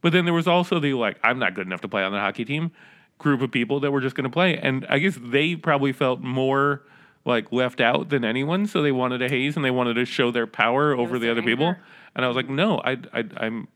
[0.00, 2.20] but then there was also the like, I'm not good enough to play on the
[2.20, 2.70] hockey team
[3.18, 6.20] group of people that were just going to play, and I guess they probably felt
[6.20, 6.84] more
[7.24, 10.30] like left out than anyone, so they wanted a haze and they wanted to show
[10.30, 11.74] their power over the other people,
[12.14, 13.68] and I was like, no, I, I I'm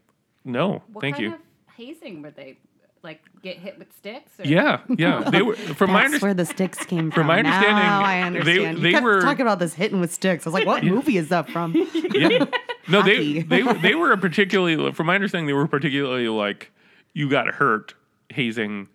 [0.45, 1.35] no, What thank kind you.
[1.35, 1.41] of
[1.77, 2.57] hazing were they?
[3.03, 4.39] Like get hit with sticks?
[4.39, 4.45] Or?
[4.45, 5.29] Yeah, yeah.
[5.29, 6.21] They were from my That's understanding.
[6.21, 7.21] where the sticks came from.
[7.23, 8.79] From my understanding, now I they- understand.
[8.79, 10.47] they you kept were- talking about this hitting with sticks.
[10.47, 11.75] I was like, what movie is that from?
[12.15, 12.45] Yeah.
[12.89, 16.71] No, they they they were a particularly from my understanding they were particularly like
[17.15, 17.95] you got hurt
[18.31, 18.89] hazing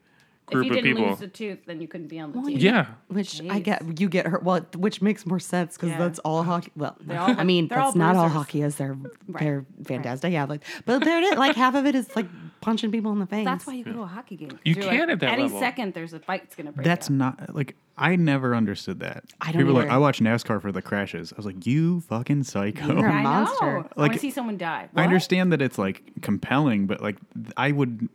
[0.49, 1.09] If group you of didn't people.
[1.11, 2.57] lose a tooth, then you couldn't be on the team.
[2.57, 2.85] yeah.
[3.09, 4.43] Which I get, you get hurt.
[4.43, 5.97] Well, which makes more sense because Yeah.
[5.97, 6.71] that's all hockey.
[6.75, 8.75] Well, all- I mean, that's all not all hockey is.
[8.77, 8.95] They're
[9.27, 10.31] they're fantastic.
[10.31, 11.35] Yeah, like, but they're.
[11.35, 12.27] Like half of it is like
[12.61, 13.43] punching people in the face.
[13.45, 14.57] That's why you go to a hockey game.
[14.63, 15.59] You can like, at that any level.
[15.59, 16.85] second there's a fight's gonna break.
[16.85, 17.13] That's out.
[17.17, 19.25] not like I never understood that.
[19.41, 19.91] I don't People are like.
[19.91, 21.33] I watch NASCAR for the crashes.
[21.33, 22.87] I was like, you fucking psycho.
[22.99, 23.65] You're a I monster.
[23.65, 23.71] know.
[23.71, 24.87] I want Like- to see someone die.
[24.95, 27.17] I understand that it's like compelling, but like
[27.57, 28.07] I would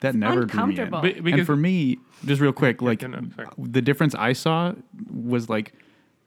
[0.00, 0.80] that never drew me in.
[0.80, 1.00] uncomfortable.
[1.02, 3.28] Be- because and for me, just real quick, like no, no,
[3.58, 4.72] the difference I saw
[5.12, 5.72] was like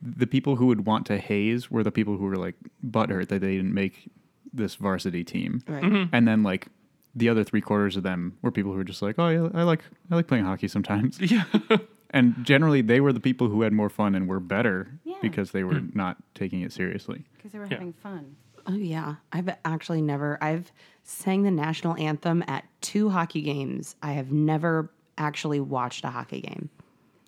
[0.02, 2.56] the people who would want to haze were the people who were like
[2.86, 4.10] butthurt that they didn't make
[4.54, 5.84] this varsity team, Right.
[5.84, 6.16] Mm-hmm.
[6.16, 6.68] and then like
[7.16, 9.64] the other three quarters of them were people who were just like, oh, yeah, I
[9.64, 11.44] like I like playing hockey sometimes, yeah.
[12.12, 15.18] and generally they were the people who had more fun and were better Yeah.
[15.22, 17.26] because they were not taking it seriously.
[17.38, 17.74] because they were Yeah.
[17.78, 18.36] having fun.
[18.72, 20.38] Oh yeah, I've actually never.
[20.42, 20.72] I've
[21.04, 23.96] sang the national anthem at two hockey games.
[24.04, 26.70] I have never actually watched a hockey game.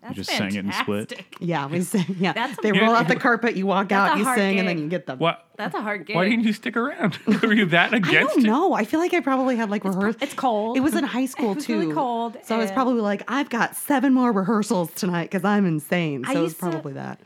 [0.02, 1.24] That's just sang it and split?
[1.40, 2.16] Yeah, we sing.
[2.18, 3.54] Yeah, That's they roll out the carpet.
[3.56, 5.18] You walk out, you hard sing, and then you get them.
[5.18, 5.44] What?
[5.56, 6.16] That's a hard game.
[6.16, 7.18] Why didn't you stick around?
[7.42, 8.16] were you that against?
[8.16, 8.42] I don't it?
[8.46, 8.72] know.
[8.72, 10.20] I feel like I probably had like rehearsal.
[10.22, 10.76] it's cold.
[10.76, 11.78] It was in high school It was too.
[11.80, 15.66] really cold, So I was probably like, I've got seven more rehearsals tonight because I'm
[15.66, 16.24] insane.
[16.26, 17.20] I So it was used to- probably that.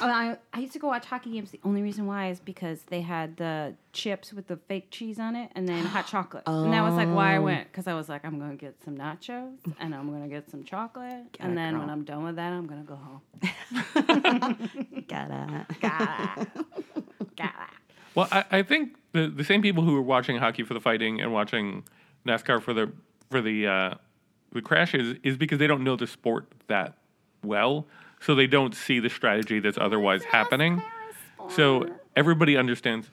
[0.00, 1.50] Oh, I, I used to go watch hockey games.
[1.50, 5.36] The only reason why is because they had the chips with the fake cheese on
[5.36, 6.44] it and then hot chocolate.
[6.46, 7.42] And that was like why I Oh.
[7.42, 10.28] went because I was like, I'm going to get some nachos and I'm going to
[10.28, 11.36] get some chocolate.
[11.40, 11.90] and it, then when.
[11.90, 13.20] I'm done with that, I'm going to go home.
[15.08, 15.66] Gotta.
[15.80, 16.46] Gotta.
[17.36, 17.52] Gotta.
[18.14, 21.20] Well, I, I think the the same people who were watching hockey for the fighting
[21.20, 21.84] and watching
[22.26, 22.92] NASCAR for the
[23.30, 23.94] for the uh,
[24.52, 26.98] the crashes is because they don't know the sport that
[27.42, 27.86] well,
[28.24, 30.82] so they don't see the strategy that's otherwise happening.
[31.48, 33.08] So everybody understands.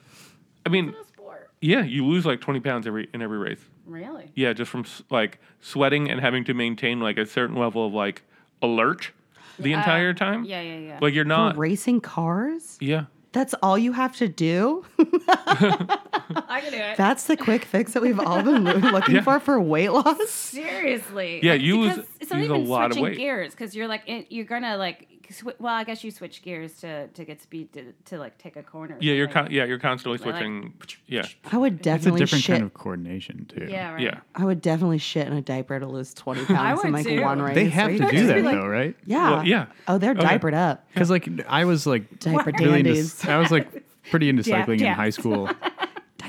[0.64, 1.50] I mean, sport.
[1.60, 3.60] yeah, you lose like twenty pounds every in every race.
[3.86, 4.30] Really?
[4.34, 8.22] Yeah, just from like sweating and having to maintain like a certain level of like
[8.62, 9.10] alert
[9.58, 10.44] the entire time.
[10.44, 10.98] Yeah, yeah, yeah.
[11.00, 11.58] Like you're For not.
[11.58, 12.78] racing cars?
[12.80, 13.06] Yeah.
[13.32, 14.84] That's all you have to do?
[14.98, 16.96] I can do it.
[16.96, 19.22] That's the quick fix that we've all been looking Yeah.
[19.22, 20.30] for for weight loss?
[20.30, 21.40] Seriously.
[21.42, 23.16] Yeah, Like, you lose- because it's not use a even lot of switching weight.
[23.18, 26.74] gears because you're like in, you're gonna like swi- well I guess you switch gears
[26.80, 28.96] to to get speed to, to like take a corner.
[29.00, 29.44] Yeah, you're something.
[29.44, 30.74] con- yeah you're constantly Like- switching.
[31.06, 31.26] yeah.
[31.50, 31.80] I would definitely.
[31.80, 32.54] It's a definitely different shit.
[32.54, 33.66] kind of coordination too.
[33.70, 34.00] yeah right.
[34.02, 34.20] Yeah.
[34.34, 37.22] I would definitely shit in a diaper to lose 20 pounds in like too.
[37.22, 37.54] one race.
[37.54, 38.42] They have to do that?
[38.44, 38.96] Like, though, right?
[39.06, 39.30] Yeah.
[39.30, 39.66] Well, yeah.
[39.88, 40.20] Oh, they're Okay.
[40.20, 40.86] diapered up.
[40.92, 43.30] Because like I was like Diaper really into.
[43.30, 45.48] I was like pretty into cycling in high school,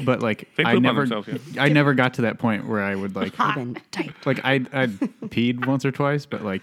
[0.03, 1.37] but like I never, yeah.
[1.59, 3.75] I never got to that point where I would like, I've
[4.25, 4.87] like I I
[5.27, 6.61] peed once or twice, but like,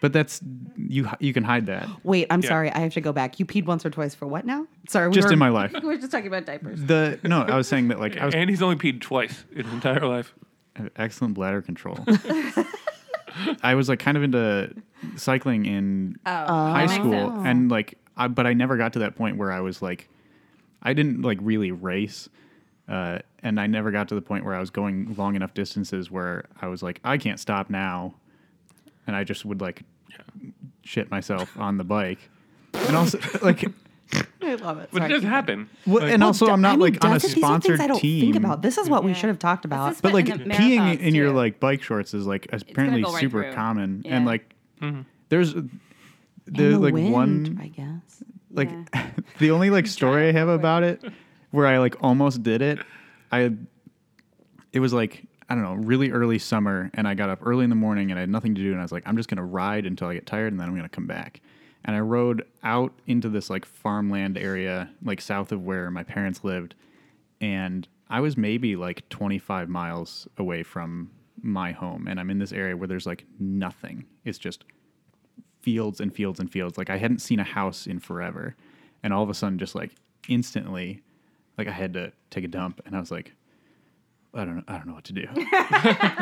[0.00, 0.40] but that's
[0.76, 2.48] you you can hide that Wait, I'm Yeah.
[2.48, 2.70] sorry.
[2.72, 3.38] I have to go back.
[3.40, 4.66] You peed once or twice for what now?
[4.88, 5.08] Sorry.
[5.08, 5.72] we just were- in my life.
[5.82, 6.80] We were just talking about diapers.
[6.82, 9.64] The no, I was saying that like I was And he's only peed twice in
[9.64, 10.34] his entire life.
[10.96, 11.98] excellent bladder control.
[13.62, 14.74] I was like kind of into
[15.16, 16.32] cycling in Oh,
[16.72, 17.42] high school, sense.
[17.46, 20.08] and like, I, but I never got to that point where I was like,
[20.82, 22.28] I didn't like really race,
[22.88, 26.10] uh, and I never got to the point where I was going long enough distances
[26.10, 28.14] where I was like, I can't stop now,
[29.08, 29.82] and I just would like
[30.84, 32.18] shit myself on the bike,
[32.74, 33.64] and also like,
[34.42, 34.90] I love it.
[34.92, 35.10] But Sorry.
[35.10, 35.68] it does happen.
[35.86, 37.34] well, Like- and also I'm not I mean, like on a does it?
[37.34, 38.20] These are things sponsored I don't team.
[38.20, 38.62] think about.
[38.62, 39.16] This is what we Yeah.
[39.16, 39.92] should have talked about.
[39.92, 41.36] is But like in the peeing marathons, in your too.
[41.36, 43.52] like bike shorts is like apparently go right super through.
[43.54, 44.16] common, Yeah.
[44.16, 45.00] and like Mm-hmm.
[45.28, 45.68] there's the
[46.46, 48.22] the like wind, one I guess.
[48.52, 49.06] like Yeah.
[49.38, 51.02] the only like story I have about it
[51.50, 52.78] where I like almost did it.
[53.32, 53.52] I
[54.72, 57.70] it was like I don't know, really early summer, and I got up early in
[57.70, 59.44] the morning and I had nothing to do, and I was like, I'm just gonna
[59.44, 61.40] ride until I get tired, and then I'm gonna come back.
[61.84, 66.44] And I rode out into this like farmland area, like south of where my parents
[66.44, 66.74] lived,
[67.40, 72.52] and I was maybe like 25 miles away from my home, and I'm in this
[72.52, 74.04] area where there's like nothing.
[74.24, 74.64] It's just
[75.60, 76.76] fields and fields and fields.
[76.76, 78.56] Like I hadn't seen a house in forever,
[79.02, 79.92] and all of a sudden, just like
[80.28, 81.02] instantly,
[81.56, 83.32] like I had to take a dump, and I was like,
[84.34, 85.26] I don't know, I don't know what to do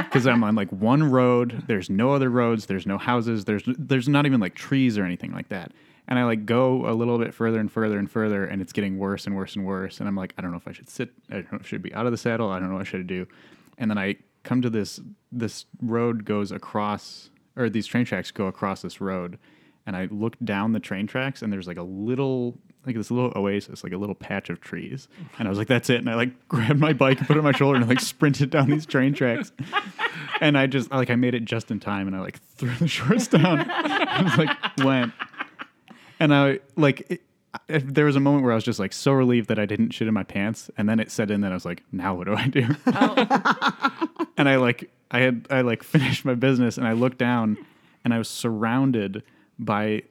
[0.05, 1.65] because I'm on like one road.
[1.67, 2.67] There's no other roads.
[2.67, 3.45] There's no houses.
[3.45, 5.73] There's there's not even like trees or anything like that.
[6.09, 8.99] And I like go a little bit further and further and further, and it's getting
[8.99, 9.99] worse and worse and worse.
[9.99, 11.11] And I'm like, I don't know if I should sit.
[11.31, 12.49] I don't know if I should be out of the saddle.
[12.49, 13.27] I don't know what I should do.
[13.77, 15.01] And then I come to this
[15.33, 19.39] this road goes across, or these train tracks go across this road,
[19.85, 23.33] and I look down the train tracks, and there's like a little like this little
[23.37, 25.09] oasis, like a little patch of trees.
[25.39, 25.97] And I was like, that's it.
[25.99, 28.51] And I like grabbed my bike and put it on my shoulder and like sprinted
[28.51, 29.53] down these train tracks.
[30.41, 32.89] And I just like I made it just in time and I like threw the
[32.89, 33.69] shorts down.
[33.71, 35.13] I was like went.
[36.21, 37.23] And I like it,
[37.69, 39.91] it- there was a moment where I was just like so relieved that I didn't
[39.91, 42.27] shit in my pants, and then it set in that I was like, now what
[42.27, 42.67] do I do?
[42.87, 44.27] Oh.
[44.37, 47.57] and I like I had I like finished my business and I looked down
[48.05, 49.23] and I was surrounded
[49.59, 50.03] by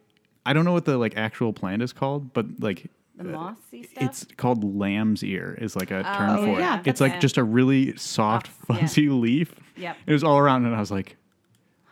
[0.45, 3.83] I don't know what the like actual plant is called, but like The mossy uh,
[3.87, 4.03] stuff.
[4.03, 6.87] it's called lamb's ear is like a term Oh, for yeah, it.
[6.87, 7.21] It's like it.
[7.21, 8.81] just a really soft, oh, yeah.
[8.81, 9.53] fuzzy leaf.
[9.77, 9.97] Yep.
[10.07, 11.17] It was all around and I was like,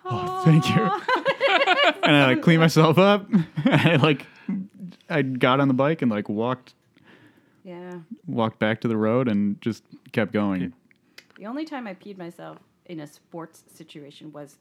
[0.05, 0.81] Oh, thank you.
[2.03, 3.25] and I like cleaned myself up.
[3.65, 4.25] I like
[5.09, 6.73] I got on the bike and like walked
[7.63, 7.99] yeah.
[8.27, 10.73] walked back to the road and just kept going.
[11.37, 14.57] The only time I peed myself in a sports situation was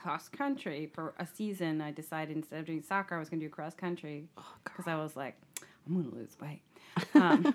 [0.00, 1.80] cross country for a season.
[1.80, 4.28] I decided instead of doing soccer, I was going to do cross country
[4.64, 5.36] because I was like,
[5.86, 6.62] I'm going to lose weight.
[7.14, 7.54] Um,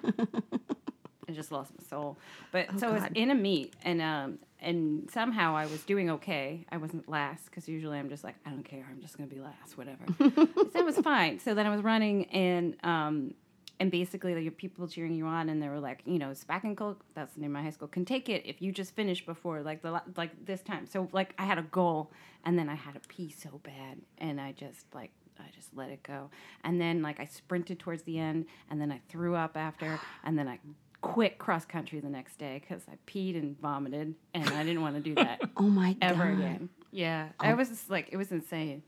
[1.28, 2.18] I just lost my soul.
[2.52, 6.66] But so I was in a meet, and um, and somehow I was doing okay.
[6.72, 8.86] I wasn't last because usually I'm just like, I don't care.
[8.90, 10.06] I'm just going to be last, whatever.
[10.18, 11.40] so it was fine.
[11.40, 13.34] So then I was running, and um,
[13.80, 17.34] and basically like people cheering you on and they were like you know Spakenkel that's
[17.34, 19.82] the name of my high school can take it if you just finish before like
[19.82, 20.86] the like this time.
[20.88, 22.12] So like I had a goal
[22.46, 25.90] and then I had to pee so bad and I just like I just let
[25.90, 26.30] it go.
[26.64, 30.40] And then like I sprinted towards the end and then I threw up after and
[30.40, 30.60] then I
[31.02, 34.96] quit cross country the next day because I peed and vomited and I didn't want
[34.96, 36.40] to do that Oh my ever god.
[36.40, 36.70] again.
[36.92, 38.84] Yeah I was just like it was insane.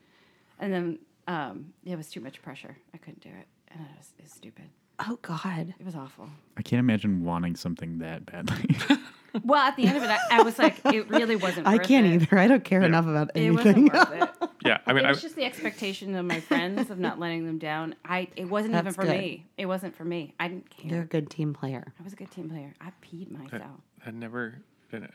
[0.59, 2.77] And then um, it was too much pressure.
[2.93, 3.47] I couldn't do it
[3.77, 4.65] and it was, it was stupid
[4.99, 5.73] Oh god.
[5.79, 6.27] it was awful.
[6.57, 8.75] I can't imagine wanting something that badly.
[9.43, 11.67] Well, at the end of it, I, I was like, it really wasn't.
[11.67, 12.13] I worth can't it.
[12.23, 12.39] either.
[12.39, 13.89] I don't care enough about It anything.
[13.89, 14.49] wasn't worth it.
[14.65, 17.45] Yeah, I mean, it I, was just the expectation of my friends of not letting
[17.45, 17.93] them down.
[18.03, 19.11] I it wasn't even That's for good.
[19.17, 19.45] me.
[19.57, 20.33] It wasn't for me.
[20.39, 20.91] I didn't care.
[20.91, 21.93] You're a good team player.
[21.99, 22.73] I was a good team player.
[22.81, 23.79] I peed myself.
[24.05, 24.55] I never.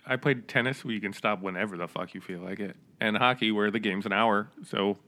[0.07, 3.17] I played tennis where you can stop whenever the fuck you feel like it, and
[3.17, 4.49] hockey where the game's an hour.
[4.65, 4.99] So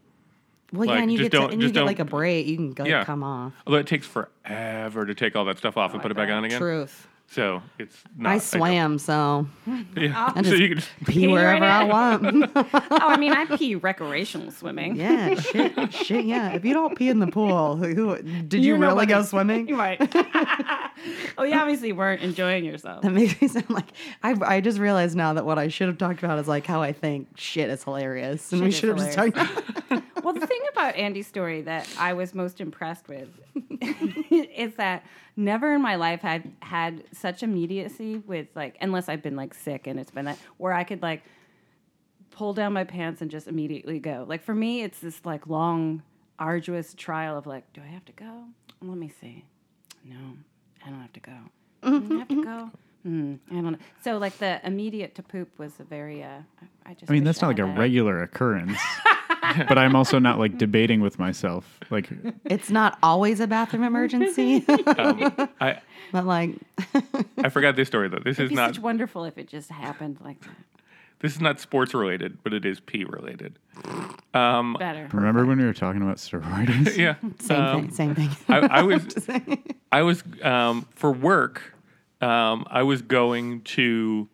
[0.72, 2.46] Well, Like, yeah, and you just get don't- and you get like a break.
[2.46, 3.04] You can like, Yeah.
[3.04, 3.52] come off.
[3.66, 6.14] although it takes forever to take all that stuff off oh, and Oh, put I
[6.22, 6.58] it back on again.
[6.58, 7.06] Truth.
[7.26, 8.28] So it's not.
[8.30, 8.40] I ideal.
[8.40, 9.46] swam, so
[9.96, 10.32] Yeah.
[10.36, 12.52] I so you can just pee Pee right wherever I want.
[12.56, 14.94] oh, I mean, I pee recreational swimming.
[14.94, 16.52] yeah, shit, shit, yeah.
[16.52, 19.18] If you don't pee in the pool, who, did you, You know really what go
[19.18, 19.66] I- swimming?
[19.68, 19.98] You might.
[21.36, 23.02] oh, you obviously weren't enjoying yourself.
[23.02, 23.86] That makes me sound like
[24.22, 24.36] I.
[24.44, 26.92] I just realized now that what I should have talked about is like how I
[26.92, 29.34] think shit is hilarious, and Shit we should have just hilarious.
[29.88, 30.24] talked.
[30.24, 33.28] Well, the thing about Andy's story that I was most impressed with
[34.30, 35.04] is that
[35.36, 39.86] never in my life had had such immediacy with like unless I've been like sick
[39.86, 41.22] and it's been that where I could like
[42.30, 44.24] pull down my pants and just immediately go.
[44.28, 46.02] Like for me, it's this like long,
[46.38, 48.44] arduous trial of like, do I have to go?
[48.82, 49.44] Let me see.
[50.04, 50.16] No,
[50.84, 51.32] I don't have to go.
[51.84, 52.70] Mm, I have to go.
[53.04, 53.78] Hmm, I don't know.
[54.02, 56.22] So like the immediate to poop was a very.
[56.22, 56.28] Uh,
[56.62, 57.10] I- I just.
[57.10, 58.78] I mean, that's not like had a regular occurrence.
[59.68, 61.78] but I'm also not like debating with myself.
[61.90, 62.10] Like,
[62.44, 64.64] It's not always a bathroom emergency,
[64.98, 65.80] um, I
[66.12, 66.56] but like,
[67.38, 68.18] I forgot this story though.
[68.24, 70.56] This It'd is be not such wonderful if it just happened like that.
[71.20, 73.58] this is not sports related, but it is pee related.
[74.34, 75.08] Um, Better.
[75.12, 76.96] remember when we were talking about steroids?
[76.98, 77.14] yeah.
[77.40, 78.30] same Um, thing, same thing.
[78.48, 79.06] I, I was
[79.92, 81.73] I was um, for work.
[82.24, 84.28] Um, I was going to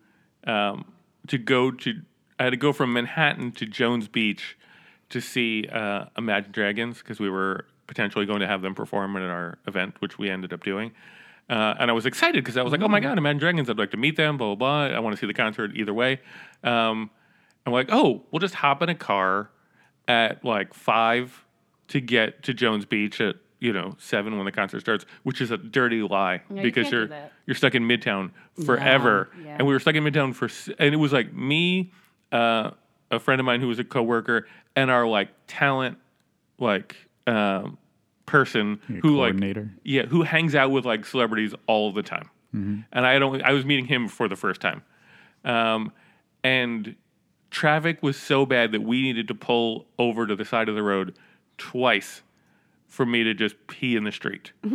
[0.45, 0.93] um,
[1.27, 2.01] to go to.
[2.39, 4.57] I had to go from Manhattan to Jones Beach
[5.09, 9.23] to see uh, Imagine Dragons because we were potentially going to have them perform at
[9.23, 10.93] our event, which we ended up doing.
[11.49, 13.69] Uh, and I was excited because I was like, "Oh my god, Imagine Dragons!
[13.69, 14.95] I'd like to meet them." Blah blah blah.
[14.95, 16.21] I want to see the concert either way.
[16.63, 17.09] Um,
[17.65, 19.51] I'm like, "Oh, we'll just hop in a car
[20.07, 21.43] at like five
[21.89, 25.51] to get to Jones Beach at you know seven when the concert starts, which is
[25.51, 27.31] a dirty lie you because can't you're that.
[27.45, 28.31] you're stuck in Midtown
[28.65, 29.55] forever, Yeah.
[29.59, 31.93] and we were stuck in Midtown for and it was like me,
[32.33, 32.71] uh,
[33.11, 35.97] a friend of mine who was a coworker, and our like talent
[36.57, 36.95] like
[37.27, 37.77] um,
[38.25, 39.35] person Your who like
[39.83, 43.63] yeah who hangs out with like celebrities all the time, and I don't I was
[43.63, 44.81] meeting him for the first time,
[45.45, 45.91] um,
[46.43, 46.95] and
[47.51, 50.81] traffic was so bad that we needed to pull over to the side of the
[50.83, 51.15] road
[51.57, 52.21] twice
[52.91, 54.51] for me to just pee in the street.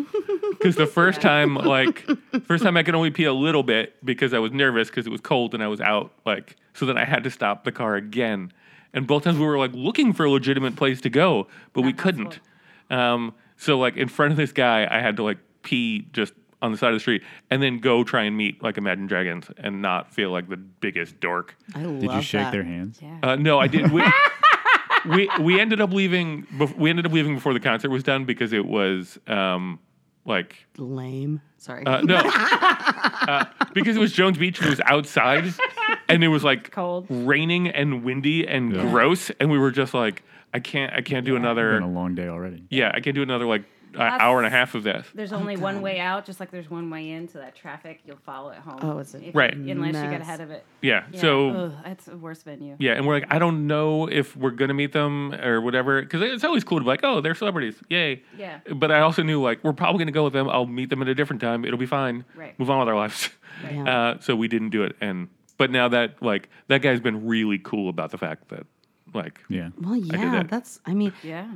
[0.58, 2.06] Because the first time, like,
[2.46, 5.10] first time I could only pee a little bit because I was nervous because it
[5.10, 6.12] was cold and I was out.
[6.24, 8.52] Like, so then I had to stop the car again.
[8.94, 11.92] And both times we were like looking for a legitimate place to go, but we
[11.92, 12.40] couldn't.
[12.88, 16.72] Um, so like in front of this guy, I had to like pee just on
[16.72, 19.82] the side of the street and then go try and meet like Imagine Dragons and
[19.82, 21.54] not feel like the biggest dork.
[21.74, 22.52] I love Did you shake that.
[22.52, 22.98] their hands?
[23.02, 23.18] Yeah.
[23.22, 23.92] Uh, no, I didn't.
[23.92, 24.02] We,
[25.08, 26.46] we we ended up leaving.
[26.76, 29.78] We ended up leaving before the concert was done because it was um
[30.24, 31.40] like Lame.
[31.58, 31.84] Sorry.
[31.86, 33.44] uh, no uh,
[33.74, 35.52] because it was Jones Beach and it was outside
[36.08, 37.06] and it was like Cold.
[37.08, 38.82] raining and windy and Yeah.
[38.82, 40.22] gross and we were just like
[40.54, 41.42] I can't I can't do Been
[41.82, 42.64] a long day already.
[42.70, 43.64] yeah I can't do another like
[43.98, 45.04] uh, hour and a half of that.
[45.14, 47.28] There's only one way out, just like there's one way in.
[47.28, 48.78] So that traffic, you'll follow it home.
[48.82, 49.54] Oh, it's a If- Right.
[49.54, 50.64] Unless you get ahead of it.
[50.82, 51.20] Yeah, Yeah.
[51.20, 51.50] so.
[51.50, 52.76] Ugh, that's the worst venue.
[52.78, 56.22] Yeah, and we're like, I don't know if we're gonna meet them or whatever, because
[56.22, 58.22] it's always cool to be like, oh, they're celebrities, yay.
[58.38, 58.60] Yeah.
[58.74, 60.48] But I also knew like we're probably gonna go with them.
[60.48, 61.64] I'll meet them at a different time.
[61.64, 62.24] It'll be fine.
[62.34, 62.58] Right.
[62.58, 63.30] Move on with our lives.
[63.72, 63.88] Yeah.
[63.88, 67.58] Uh, so we didn't do it, and but now that like that guy's been really
[67.58, 68.66] cool about the fact that
[69.14, 69.70] like Yeah.
[69.80, 70.50] well, yeah, that.
[70.50, 70.78] that's.
[70.84, 71.46] I mean, Yeah.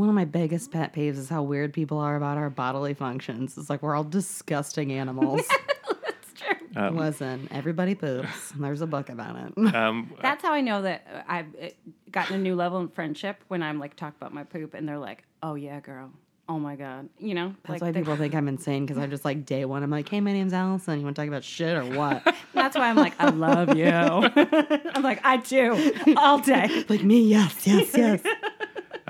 [0.00, 3.56] One of my biggest pet peeves is how weird people are about our bodily functions.
[3.58, 5.42] It's like we're all disgusting animals.
[5.88, 6.56] That's true.
[6.74, 8.52] Um, Listen, everybody poops.
[8.58, 9.74] There's a book about it.
[9.74, 11.68] um, That's how I know that I've uh,
[12.10, 14.98] gotten a new level in friendship when I'm like talk about my poop and they're
[14.98, 16.10] like, "Oh yeah, girl.
[16.48, 19.10] Oh my god." You know, That's like why they- people think I'm insane because I'm
[19.10, 19.82] just like day one.
[19.82, 20.98] I'm like, hey, my name's Allison.
[20.98, 22.22] You want to talk about shit or what?
[22.54, 23.86] That's why I'm like, I love you.
[23.86, 26.84] I'm like, I do all day.
[26.88, 28.22] like me, yes, yes, yes.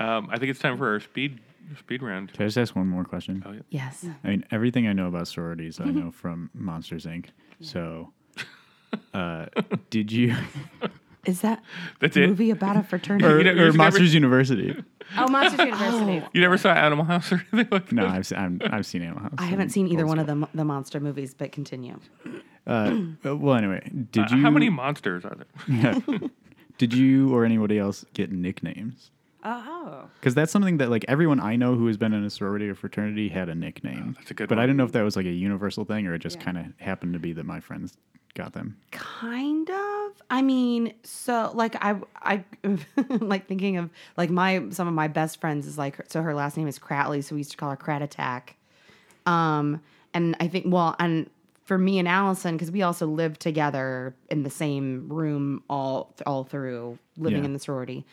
[0.03, 1.39] Um, I think it's time for our speed
[1.79, 2.33] speed round.
[2.33, 3.43] Can I just ask one more question?
[3.45, 3.59] Oh, yeah.
[3.69, 4.05] yes.
[4.23, 7.27] I mean, everything I know about sororities, I know from Monsters Inc.
[7.61, 8.11] So,
[9.13, 9.45] uh,
[9.89, 10.35] did you
[11.25, 11.63] Is that
[11.99, 12.27] That's a it.
[12.29, 13.25] movie about a fraternity?
[13.25, 14.83] or, You know- or you've never- Monsters University?
[15.17, 16.23] Oh, Monsters University.
[16.33, 18.11] You never saw Animal House or anything like No, that?
[18.15, 19.33] I've seen, I'm, I've seen Animal House.
[19.37, 21.99] I haven't seen either one of the the monster movies, but continue.
[22.65, 24.41] Uh, well, anyway, did Uh, you?
[24.41, 25.47] How many monsters are there?
[26.09, 26.17] Yeah.
[26.79, 29.11] did you or anybody else get nicknames?
[29.43, 32.69] Oh, Because that's something that like everyone I know who has been in a sorority
[32.69, 34.13] or fraternity had a nickname.
[34.17, 34.57] that's a good one.
[34.57, 34.67] But I one.
[34.69, 36.43] didn't know if that was like a universal thing or it just Yeah.
[36.45, 37.97] kind of happened to be that my friends
[38.35, 38.77] got them.
[38.91, 40.11] Kind of.
[40.29, 42.43] I mean, so like I I
[43.09, 46.55] like thinking of like my some of my best friends is like so her last
[46.57, 48.55] name is Cratley, so we used to call her Crat Attack.
[49.25, 49.81] Um,
[50.13, 51.29] and I think well, and
[51.65, 56.43] for me and Allison, because we also lived together in the same room all all
[56.43, 57.45] through living Yeah.
[57.45, 58.05] in the sorority.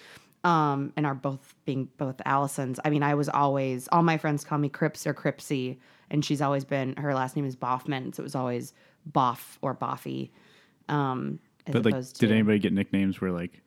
[0.45, 2.79] Um, and are both being both Allisons.
[2.85, 5.79] I mean, I was always all my friends call me Cripps or Cripsy,
[6.11, 8.73] and she's always been her last name is Boffman, so it was always
[9.11, 10.31] Boff or Boffy.
[10.89, 13.61] Um, as But like, opposed did anybody get nicknames where like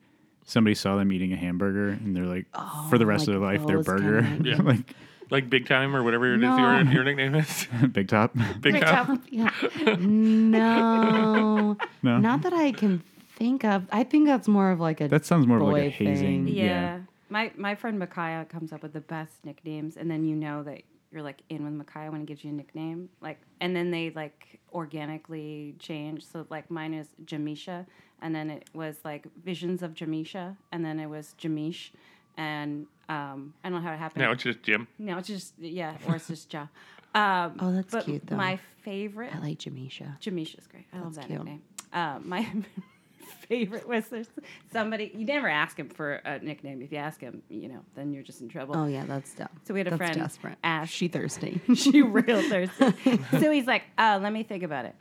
[0.46, 2.46] somebody saw them eating a hamburger and they're like,
[2.88, 4.56] for the rest like of their life, their those kind burger, of Yeah.
[4.62, 4.94] like
[5.30, 6.56] Like Big Time or whatever it is No.
[6.58, 7.66] your, your nickname is?
[7.92, 8.34] Big Top.
[8.60, 9.50] Big Top, Yeah.
[9.98, 12.18] No, No?
[12.18, 13.02] not that I can
[13.42, 13.78] think of.
[14.00, 16.44] I think that's more of like a That sounds more of like a boy hazing.
[16.46, 16.54] thing.
[16.54, 16.64] yeah.
[16.64, 16.98] Yeah.
[17.36, 20.80] My my friend Micaiah comes up with the best nicknames, and then you know that
[21.10, 23.08] you're like in with Micaiah when he gives you a nickname.
[23.26, 26.24] Like, and then they like organically change.
[26.30, 27.86] So like mine is Jamisha,
[28.22, 31.90] and then it was like Visions of Jamisha, and then it was Jamish,
[32.36, 34.22] and um, I don't know how it happened.
[34.24, 34.86] Now it's just Jim.
[34.98, 36.66] No, it's just yeah, or it's just Ja.
[37.14, 38.36] Um, Oh, that's but cute, though.
[38.36, 40.18] My favorite, I like Jamisha.
[40.20, 40.86] Jamisha's great.
[40.92, 41.38] I love That's that cute.
[41.44, 41.62] nickname.
[41.92, 42.46] Uh, my
[43.48, 44.28] favorite was there's
[44.72, 46.82] somebody you never ask him for a nickname.
[46.82, 48.76] If you ask him, you know, then you're just in trouble.
[48.76, 49.48] Oh yeah, that's dumb.
[49.64, 50.58] So we had a that's friend, desperate.
[50.64, 50.90] Ash.
[50.90, 51.60] She thirsty.
[51.74, 53.20] she real thirsty.
[53.38, 54.94] so he's like, uh, let me think about it.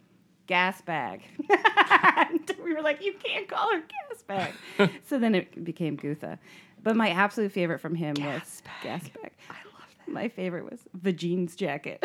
[0.48, 1.22] Gas bag.
[1.94, 4.90] And we were like, you can't call her gas bag.
[5.06, 6.40] so then it became Gutha.
[6.82, 9.32] But my absolute favorite from him was gas bag.
[9.50, 10.12] I love that.
[10.12, 12.04] My favorite was the jeans jacket.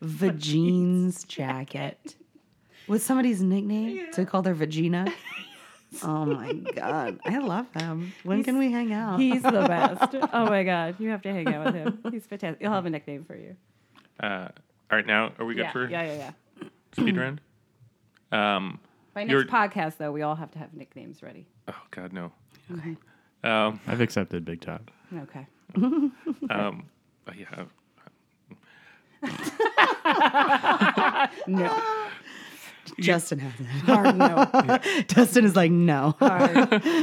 [0.00, 2.16] Vagine's jacket.
[2.88, 5.06] Was somebody's nickname to call their vagina?
[6.02, 8.12] Oh my god, I love them.
[8.24, 9.20] When can we hang out?
[9.20, 10.14] He's the best.
[10.32, 12.00] Oh my god, you have to hang out with him.
[12.10, 12.60] He's fantastic.
[12.60, 13.56] He'll have a nickname for you.
[14.20, 14.48] Uh,
[14.90, 16.14] all right, now are we good Yeah, for yeah, yeah,
[16.60, 16.68] yeah.
[16.92, 17.40] speed round?
[18.32, 18.80] Um,
[19.14, 21.46] By next You're- podcast, though, we all have to have nicknames ready.
[21.68, 22.32] oh God, no.
[22.76, 22.96] Okay.
[23.44, 24.90] Um, I've accepted Big Top.
[25.16, 25.46] Okay.
[26.50, 26.84] um,
[27.34, 27.64] yeah.
[31.46, 31.82] No.
[33.00, 33.66] Justin has it.
[33.66, 35.02] Hard no.
[35.08, 36.14] Dustin is like, no.
[36.18, 36.54] Hard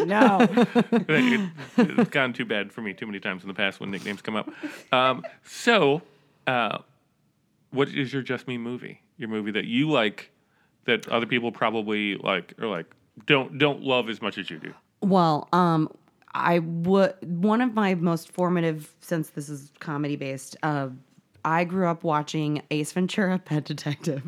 [0.07, 0.39] no.
[0.41, 4.21] it, it's gone too bad for me too many times in the past when nicknames
[4.21, 4.49] come up.
[4.91, 6.01] Um, so,
[6.47, 6.79] uh,
[7.71, 9.01] what is your Just Me movie?
[9.17, 10.31] Your movie that you like,
[10.85, 12.87] that other people probably like, or like
[13.25, 14.73] don't don't love as much as you do.
[15.01, 15.89] Well, um,
[16.33, 20.55] I would one of my most formative since this is comedy based.
[20.63, 20.89] Uh,
[21.45, 24.23] I grew up watching Ace Ventura: Pet Detective.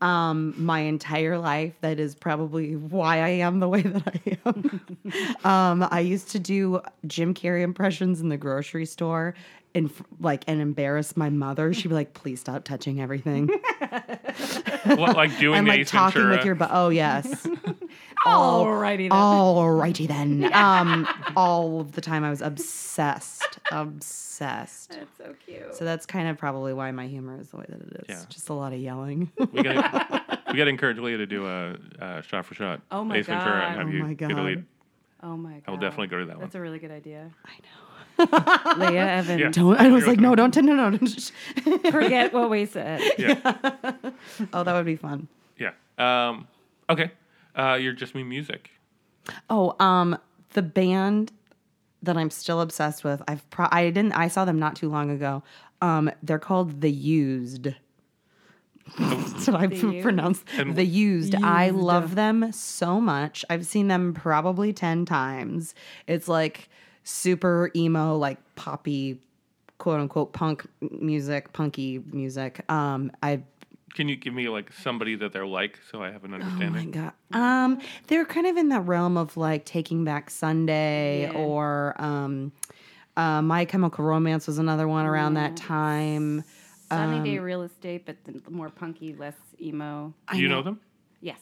[0.00, 1.74] um, my entire life.
[1.82, 4.96] That is probably why I am the way that I am.
[5.82, 9.34] um, I used to do Jim Carrey impressions in the grocery store.
[9.74, 11.74] And like and embarrass my mother.
[11.74, 13.50] She'd be like, "Please stop touching everything."
[14.86, 16.36] What, like doing and like Ace talking Ventura.
[16.36, 17.46] with your but oh yes
[18.26, 19.10] Alrighty then.
[19.10, 25.74] alrighty then um all of the time i was obsessed obsessed That's so cute.
[25.74, 28.24] so that's kind of probably why my humor is the way that it is Yeah.
[28.28, 29.74] just a lot of yelling we got
[30.52, 32.80] we got to encourage Leah to do a, uh shot for shot.
[32.90, 33.78] Oh my Ace Ventura and God.
[33.78, 34.44] have Oh you my get a God.
[34.46, 34.64] lead.
[35.22, 35.62] oh my god.
[35.66, 36.44] I will definitely go to that That's one.
[36.46, 37.30] That's a really good idea.
[37.44, 39.38] i know Leah Evan.
[39.38, 39.48] Yeah.
[39.50, 41.32] don't i was like no don't no no don't.
[41.92, 43.00] Forget what we said.
[43.18, 43.34] Yeah,
[44.52, 45.72] oh that would be fun yeah.
[45.98, 46.46] Um,
[46.88, 47.10] okay,
[47.56, 48.70] uh, you're just me music.
[49.50, 50.16] oh um
[50.54, 51.30] the band
[52.02, 55.10] that i'm still obsessed with i've pro- i didn't i saw them not too long
[55.10, 55.42] ago
[55.82, 57.68] um they're called the used
[58.98, 60.02] That's what I Used?
[60.02, 60.46] pronounced.
[60.56, 61.34] The used.
[61.34, 63.44] I love them so much.
[63.50, 65.74] I've seen them probably 10 times.
[66.06, 66.70] It's like
[67.04, 69.20] super emo, like poppy,
[69.76, 72.64] quote unquote, punk music, punky music.
[72.72, 73.42] Um, I
[73.94, 76.68] Can you give me like somebody that they're like so I have an understanding?
[76.68, 77.12] Oh my understanding?
[77.32, 77.38] god.
[77.64, 81.38] Um, they're kind of in that realm of like Taking Back Sunday Yeah.
[81.38, 82.52] or um,
[83.16, 86.44] uh, My Chemical Romance was another one around that time.
[86.90, 90.14] Sunny Um, Day Real Estate, but the more punky, less emo.
[90.32, 90.62] Do you know.
[90.62, 90.80] them?
[91.20, 91.38] Yes.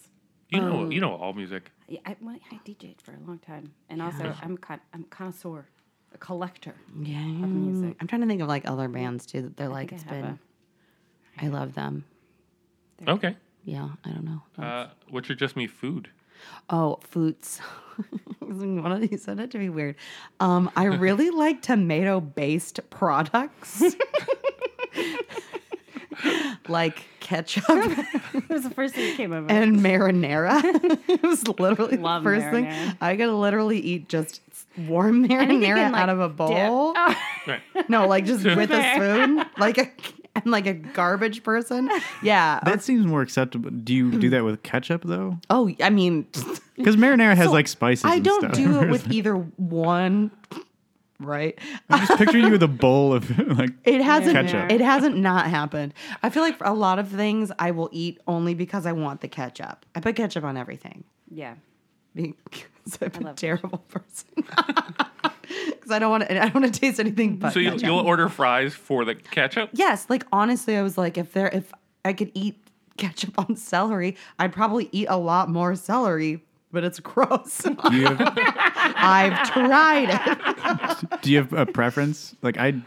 [0.51, 1.70] You know Um, you know all music.
[1.88, 5.66] Yeah, I, well, I DJed for a long time, and also I'm con- I'm connoisseur,
[6.14, 6.74] a collector.
[7.01, 7.97] Yeah, music.
[8.01, 10.11] I'm trying to think of like other bands too that they're I like think it's
[10.11, 10.38] I have been.
[11.38, 12.05] I love them.
[13.07, 13.36] Okay.
[13.64, 14.42] Yeah, I don't know.
[14.62, 16.09] Uh, what's your just me food?
[16.70, 17.59] Oh, Foots.
[18.40, 19.97] One of these said it to be weird.
[20.38, 23.82] Um, I really like tomato-based products,
[26.68, 29.51] like ketchup It was the first thing that came over.
[29.51, 30.61] and marinara.
[31.09, 32.66] it was literally Love the first thing.
[33.01, 34.40] I could literally eat just
[34.78, 36.92] warm marinara in, like, out of a bowl.
[36.97, 37.16] Oh,
[37.47, 37.61] Right.
[37.88, 39.90] No, like just with a spoon, like a
[40.45, 41.91] I'm like a garbage person.
[42.22, 42.61] Yeah.
[42.64, 43.70] That seems more acceptable.
[43.70, 45.39] Do you do that with ketchup though?
[45.51, 46.26] oh, I mean,
[46.76, 48.05] Because marinara has So, like spices.
[48.05, 48.53] I don't stuff.
[48.53, 50.30] do it with either one.
[51.18, 51.59] Right.
[51.89, 53.70] I'm just picturing you with a bowl of like.
[53.84, 54.34] It hasn't.
[54.34, 54.70] Ketchup.
[54.70, 55.95] It hasn't not happened.
[56.22, 59.22] I feel like for a lot of things I will eat only because I want
[59.22, 59.87] the ketchup.
[59.95, 61.55] I put ketchup on everything yeah.
[62.99, 64.28] because I'm a love terrible person.
[65.70, 66.32] Because I don't want to.
[66.43, 67.87] I don't want to taste anything but So you, ketchup.
[67.87, 69.70] you'll order fries for the ketchup?
[69.72, 71.72] Yes, like honestly, I was like, if there, if
[72.05, 72.59] I could eat
[72.97, 76.43] ketchup on celery, I'd probably eat a lot more celery.
[76.72, 77.64] But it's gross.
[77.93, 78.20] You have,
[78.97, 80.09] I've tried
[81.12, 81.22] it.
[81.22, 82.34] do you have a preference?
[82.43, 82.82] Like I,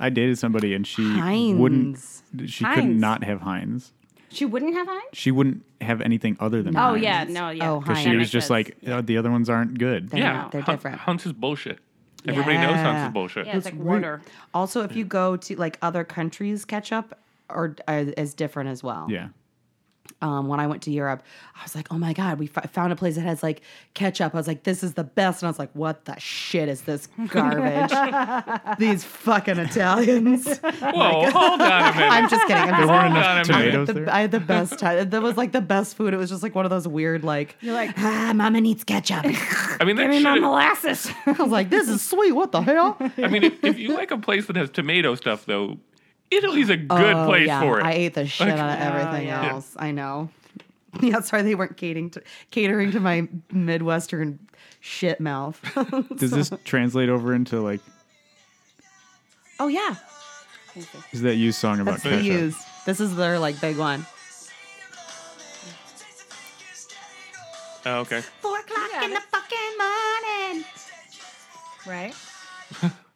[0.00, 1.02] I dated somebody and she
[1.52, 1.96] wouldn't.
[1.96, 2.22] Heinz.
[2.46, 3.00] She could Heinz.
[3.00, 3.92] not have Heinz.
[4.32, 5.02] She wouldn't have Heinz?
[5.12, 6.76] She wouldn't have anything other than.
[6.76, 7.02] Oh Heinz.
[7.02, 7.70] yeah, no, yeah.
[7.70, 8.08] Oh, Because Heinz.
[8.10, 8.68] she was just sense.
[8.68, 10.10] like "Oh, the other ones aren't good.
[10.10, 10.98] They're yeah, not- they're Hun- different.
[10.98, 11.78] Hunt's is bullshit.
[12.26, 13.46] Everybody knows Hunt's is bullshit.
[13.46, 13.86] yeah, it's like weird.
[14.02, 14.22] water.
[14.54, 17.18] Also, if you go to like other countries, ketchup
[17.50, 19.06] are, are is different as well.
[19.10, 19.28] Yeah.
[20.20, 21.22] Um, when I went to Europe,
[21.58, 23.60] I was like, oh my god, we f- found a place that has like
[23.94, 24.34] ketchup.
[24.34, 26.82] I was like, this is the best, and I was like, what the shit is
[26.82, 27.90] this garbage?
[28.78, 30.46] These fucking Italians.
[30.58, 30.60] Whoa,
[31.30, 32.12] hold on a minute.
[32.12, 32.62] I'm just kidding.
[32.62, 33.62] I'm There weren't Hold on a enough minute.
[33.72, 34.10] tomatoes the, there.
[34.14, 35.10] I had the best time.
[35.10, 36.14] That was like the best food.
[36.14, 39.24] It was just like one of those weird, like, You're like, ah, mama needs ketchup.
[39.24, 41.10] I mean, that give me my molasses.
[41.26, 42.32] I was like, this is sweet.
[42.32, 42.96] What the hell?
[43.18, 45.78] I mean, if, if you like a place that has tomato stuff, though,
[46.32, 47.60] Italy's a good Oh, place yeah.
[47.60, 47.84] for it.
[47.86, 49.50] I ate the shit Like- out of everything yeah.
[49.50, 49.74] else.
[49.78, 50.30] I know.
[51.00, 54.38] Yeah, sorry they weren't catering to catering to my Midwestern
[54.80, 55.58] shit mouth.
[56.16, 57.80] Does this translate over into like?
[59.58, 59.94] oh yeah,
[61.12, 62.24] Is that you song about that's the ketchup?
[62.26, 62.56] use.
[62.84, 64.04] This is their like big one.
[67.86, 68.20] oh, okay.
[68.40, 70.64] Four o'clock Yeah, in the fucking morning.
[71.86, 72.14] right?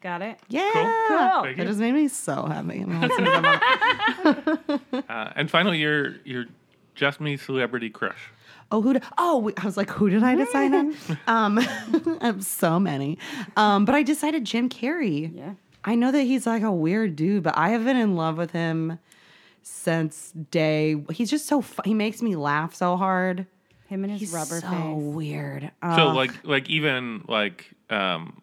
[0.06, 0.38] Got it?
[0.48, 0.70] Yeah,
[1.08, 1.42] Cool.
[1.42, 2.80] Thank That just made me so happy.
[2.88, 4.60] I'm listening to
[4.92, 5.04] them.
[5.08, 6.44] Uh, and finally, your your
[6.94, 8.30] just me celebrity crush.
[8.70, 8.92] Oh, who?
[8.92, 10.94] Did, oh, I was like, who did I decide on?
[11.26, 11.58] Um,
[12.20, 13.18] I have so many.
[13.56, 15.34] Um, but I decided Jim Carrey.
[15.34, 15.54] Yeah.
[15.84, 18.52] I know that he's like a weird dude, but I have been in love with
[18.52, 19.00] him
[19.64, 21.02] since day.
[21.10, 21.62] He's just so.
[21.62, 23.46] Fu- he makes me laugh so hard.
[23.88, 24.94] Him and his He's rubber so face.
[25.14, 25.70] weird.
[25.82, 28.40] So Uh, like like even like um,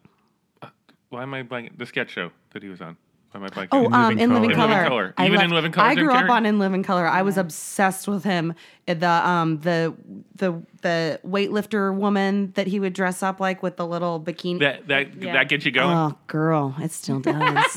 [1.14, 2.96] why am I blanking the sketch show that he was on?
[3.32, 3.68] Why am I blanking?
[3.72, 4.68] Oh, um, in Living In Color.
[4.74, 5.14] Living Color.
[5.18, 6.30] I Even loved- in Living Color, I Jim grew up Carrey?
[6.30, 7.06] on In Living Color.
[7.08, 8.54] I was obsessed with him.
[8.86, 9.94] The um the
[10.36, 14.60] the the weightlifter woman that he would dress up like with the little bikini.
[14.60, 15.32] that that Yeah.
[15.32, 15.96] that gets you going.
[15.96, 17.76] oh, girl, it still does.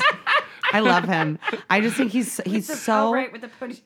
[0.72, 1.38] I love him.
[1.70, 3.76] I just think he's he's The- so right with the pony-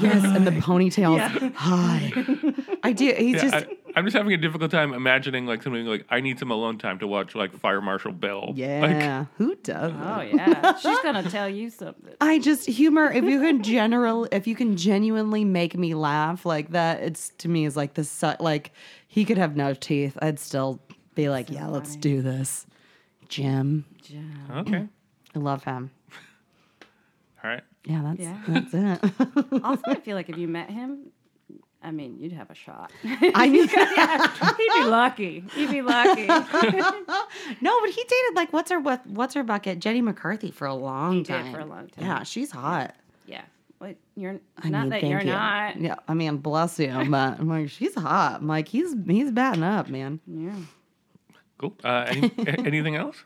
[0.00, 1.16] yes, and the ponytails.
[1.18, 1.50] Yeah.
[1.54, 3.12] Hi, I do.
[3.16, 3.54] He's Yeah, just
[3.94, 6.78] I, am just having a difficult time imagining like something like I need some alone
[6.78, 8.46] time to watch like Fire Marshal Bill.
[8.48, 9.26] Like, yeah.
[9.38, 9.92] Who does?
[9.94, 12.14] Oh yeah, she's gonna tell you something.
[12.20, 13.10] I just humor.
[13.12, 17.48] If you can general, if you can genuinely make me laugh like that, it's to
[17.48, 18.10] me is like this.
[18.10, 18.72] su- Like
[19.06, 20.18] he could have no teeth.
[20.20, 20.80] I'd still
[21.14, 22.66] be like, yeah, let's do this.
[23.28, 24.20] Jim, Yeah.
[24.60, 24.88] okay.
[25.34, 25.90] I love him.
[27.44, 27.62] All right.
[27.84, 28.40] Yeah, that's Yeah.
[28.48, 29.60] that's it.
[29.64, 31.10] Also, I feel like if you met him,
[31.82, 32.90] I mean, you'd have a shot.
[33.04, 33.68] I mean,
[34.56, 35.44] He'd be lucky.
[35.54, 36.26] He'd be lucky.
[36.26, 40.74] no, but he dated like what's her what, what's her bucket Jenny McCarthy for a
[40.74, 41.52] long did time.
[41.52, 42.06] for a long time.
[42.06, 42.94] Yeah, she's hot.
[43.26, 43.42] yeah.
[43.80, 45.26] Well, you're I not mean, that thank you're you.
[45.32, 45.76] not.
[45.78, 48.36] Yeah, I mean, bless you, but I'm like, she's hot.
[48.40, 50.20] I'm like, he's he's batting up, man.
[50.26, 50.54] Yeah.
[51.58, 51.74] Cool.
[51.84, 52.32] Uh, any,
[52.64, 53.22] anything else?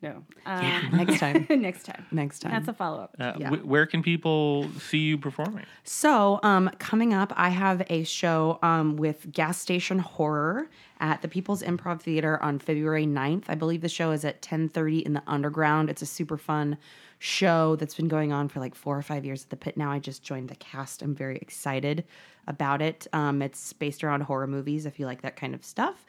[0.00, 0.12] Poop?
[0.12, 0.50] No.
[0.50, 1.46] Um, Yeah, next time.
[1.60, 2.06] next time.
[2.10, 2.52] Next time.
[2.52, 3.16] That's a follow up.
[3.18, 3.50] Uh, Yeah.
[3.50, 5.64] wh- where can people see you performing?
[5.84, 10.68] So, um, coming up, I have a show um, with Gas Station Horror
[11.00, 13.44] at the People's Improv Theater on February 9th.
[13.48, 15.90] I believe the show is at 10:30 in the Underground.
[15.90, 16.76] It's a super fun
[17.18, 19.76] show that's been going on for like four or five years at the Pit.
[19.76, 21.02] Now I just joined the cast.
[21.02, 22.04] I'm very excited
[22.46, 23.06] about it.
[23.12, 24.86] Um, it's based around horror movies.
[24.86, 26.04] If you like that kind of stuff.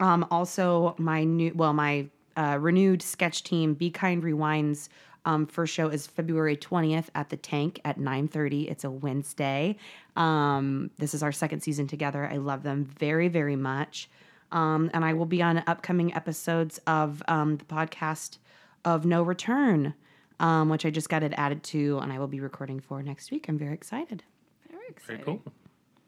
[0.00, 2.06] Um, also, my new, well, my
[2.36, 4.88] uh, renewed sketch team, Be Kind Rewinds.
[5.26, 8.68] Um, first show is February 20th at the Tank at 9:30.
[8.70, 9.76] It's a Wednesday.
[10.16, 12.28] Um, this is our second season together.
[12.30, 14.10] I love them very, very much.
[14.52, 18.36] Um, and I will be on upcoming episodes of um, the podcast
[18.84, 19.94] of No Return,
[20.40, 23.30] um, which I just got it added to, and I will be recording for next
[23.30, 23.46] week.
[23.48, 24.22] I'm very excited.
[24.70, 25.24] Very excited.
[25.24, 25.52] Very cool.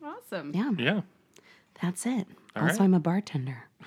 [0.05, 0.53] Awesome.
[0.55, 1.01] Yeah, Yeah.
[1.83, 2.27] that's it.
[2.55, 2.81] All also, right.
[2.83, 3.65] I'm a bartender.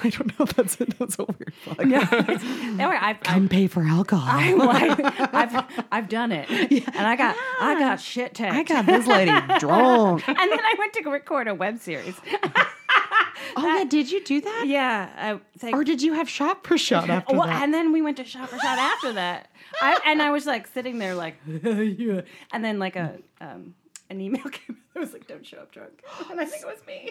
[0.04, 0.46] I don't know.
[0.46, 0.98] That's it.
[0.98, 1.88] That's a weird plug.
[1.88, 4.28] There we- I've, Come I've, pay for alcohol.
[4.30, 5.00] I've,
[5.34, 8.70] I've, I've done it, and I got I got shit tanked.
[8.70, 10.26] I got this lady drunk.
[10.26, 12.14] and then I went to record a web series.
[13.56, 14.64] Oh yeah, did you do that?
[14.66, 15.76] yeah, I think.
[15.76, 17.62] Or did you have shot per shot after well, that?
[17.62, 19.50] and then we went to shop for shot after that.
[19.80, 22.24] I, and I was like sitting there like, and
[22.64, 23.74] then like a um,
[24.10, 24.76] an email came.
[24.94, 27.08] It was like, "Don't show up drunk," and I think it was me.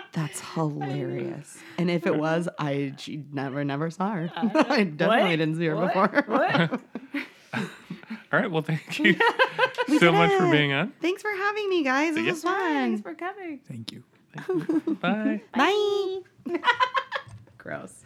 [0.12, 1.58] That's hilarious.
[1.78, 4.30] And if it was, I she never never saw her.
[4.34, 5.28] Uh, I definitely What?
[5.36, 5.92] didn't see her What?
[5.94, 6.24] before.
[6.26, 6.80] What?
[7.54, 8.50] All right.
[8.50, 9.14] Well, thank you
[9.98, 10.92] so much for being on.
[11.02, 12.16] Thanks for having me, guys.
[12.16, 12.58] It was fun.
[12.72, 13.60] Thanks for coming.
[13.68, 14.02] Thank you.
[15.00, 15.42] Bye.
[15.54, 16.20] Bye.
[17.58, 18.02] Gross.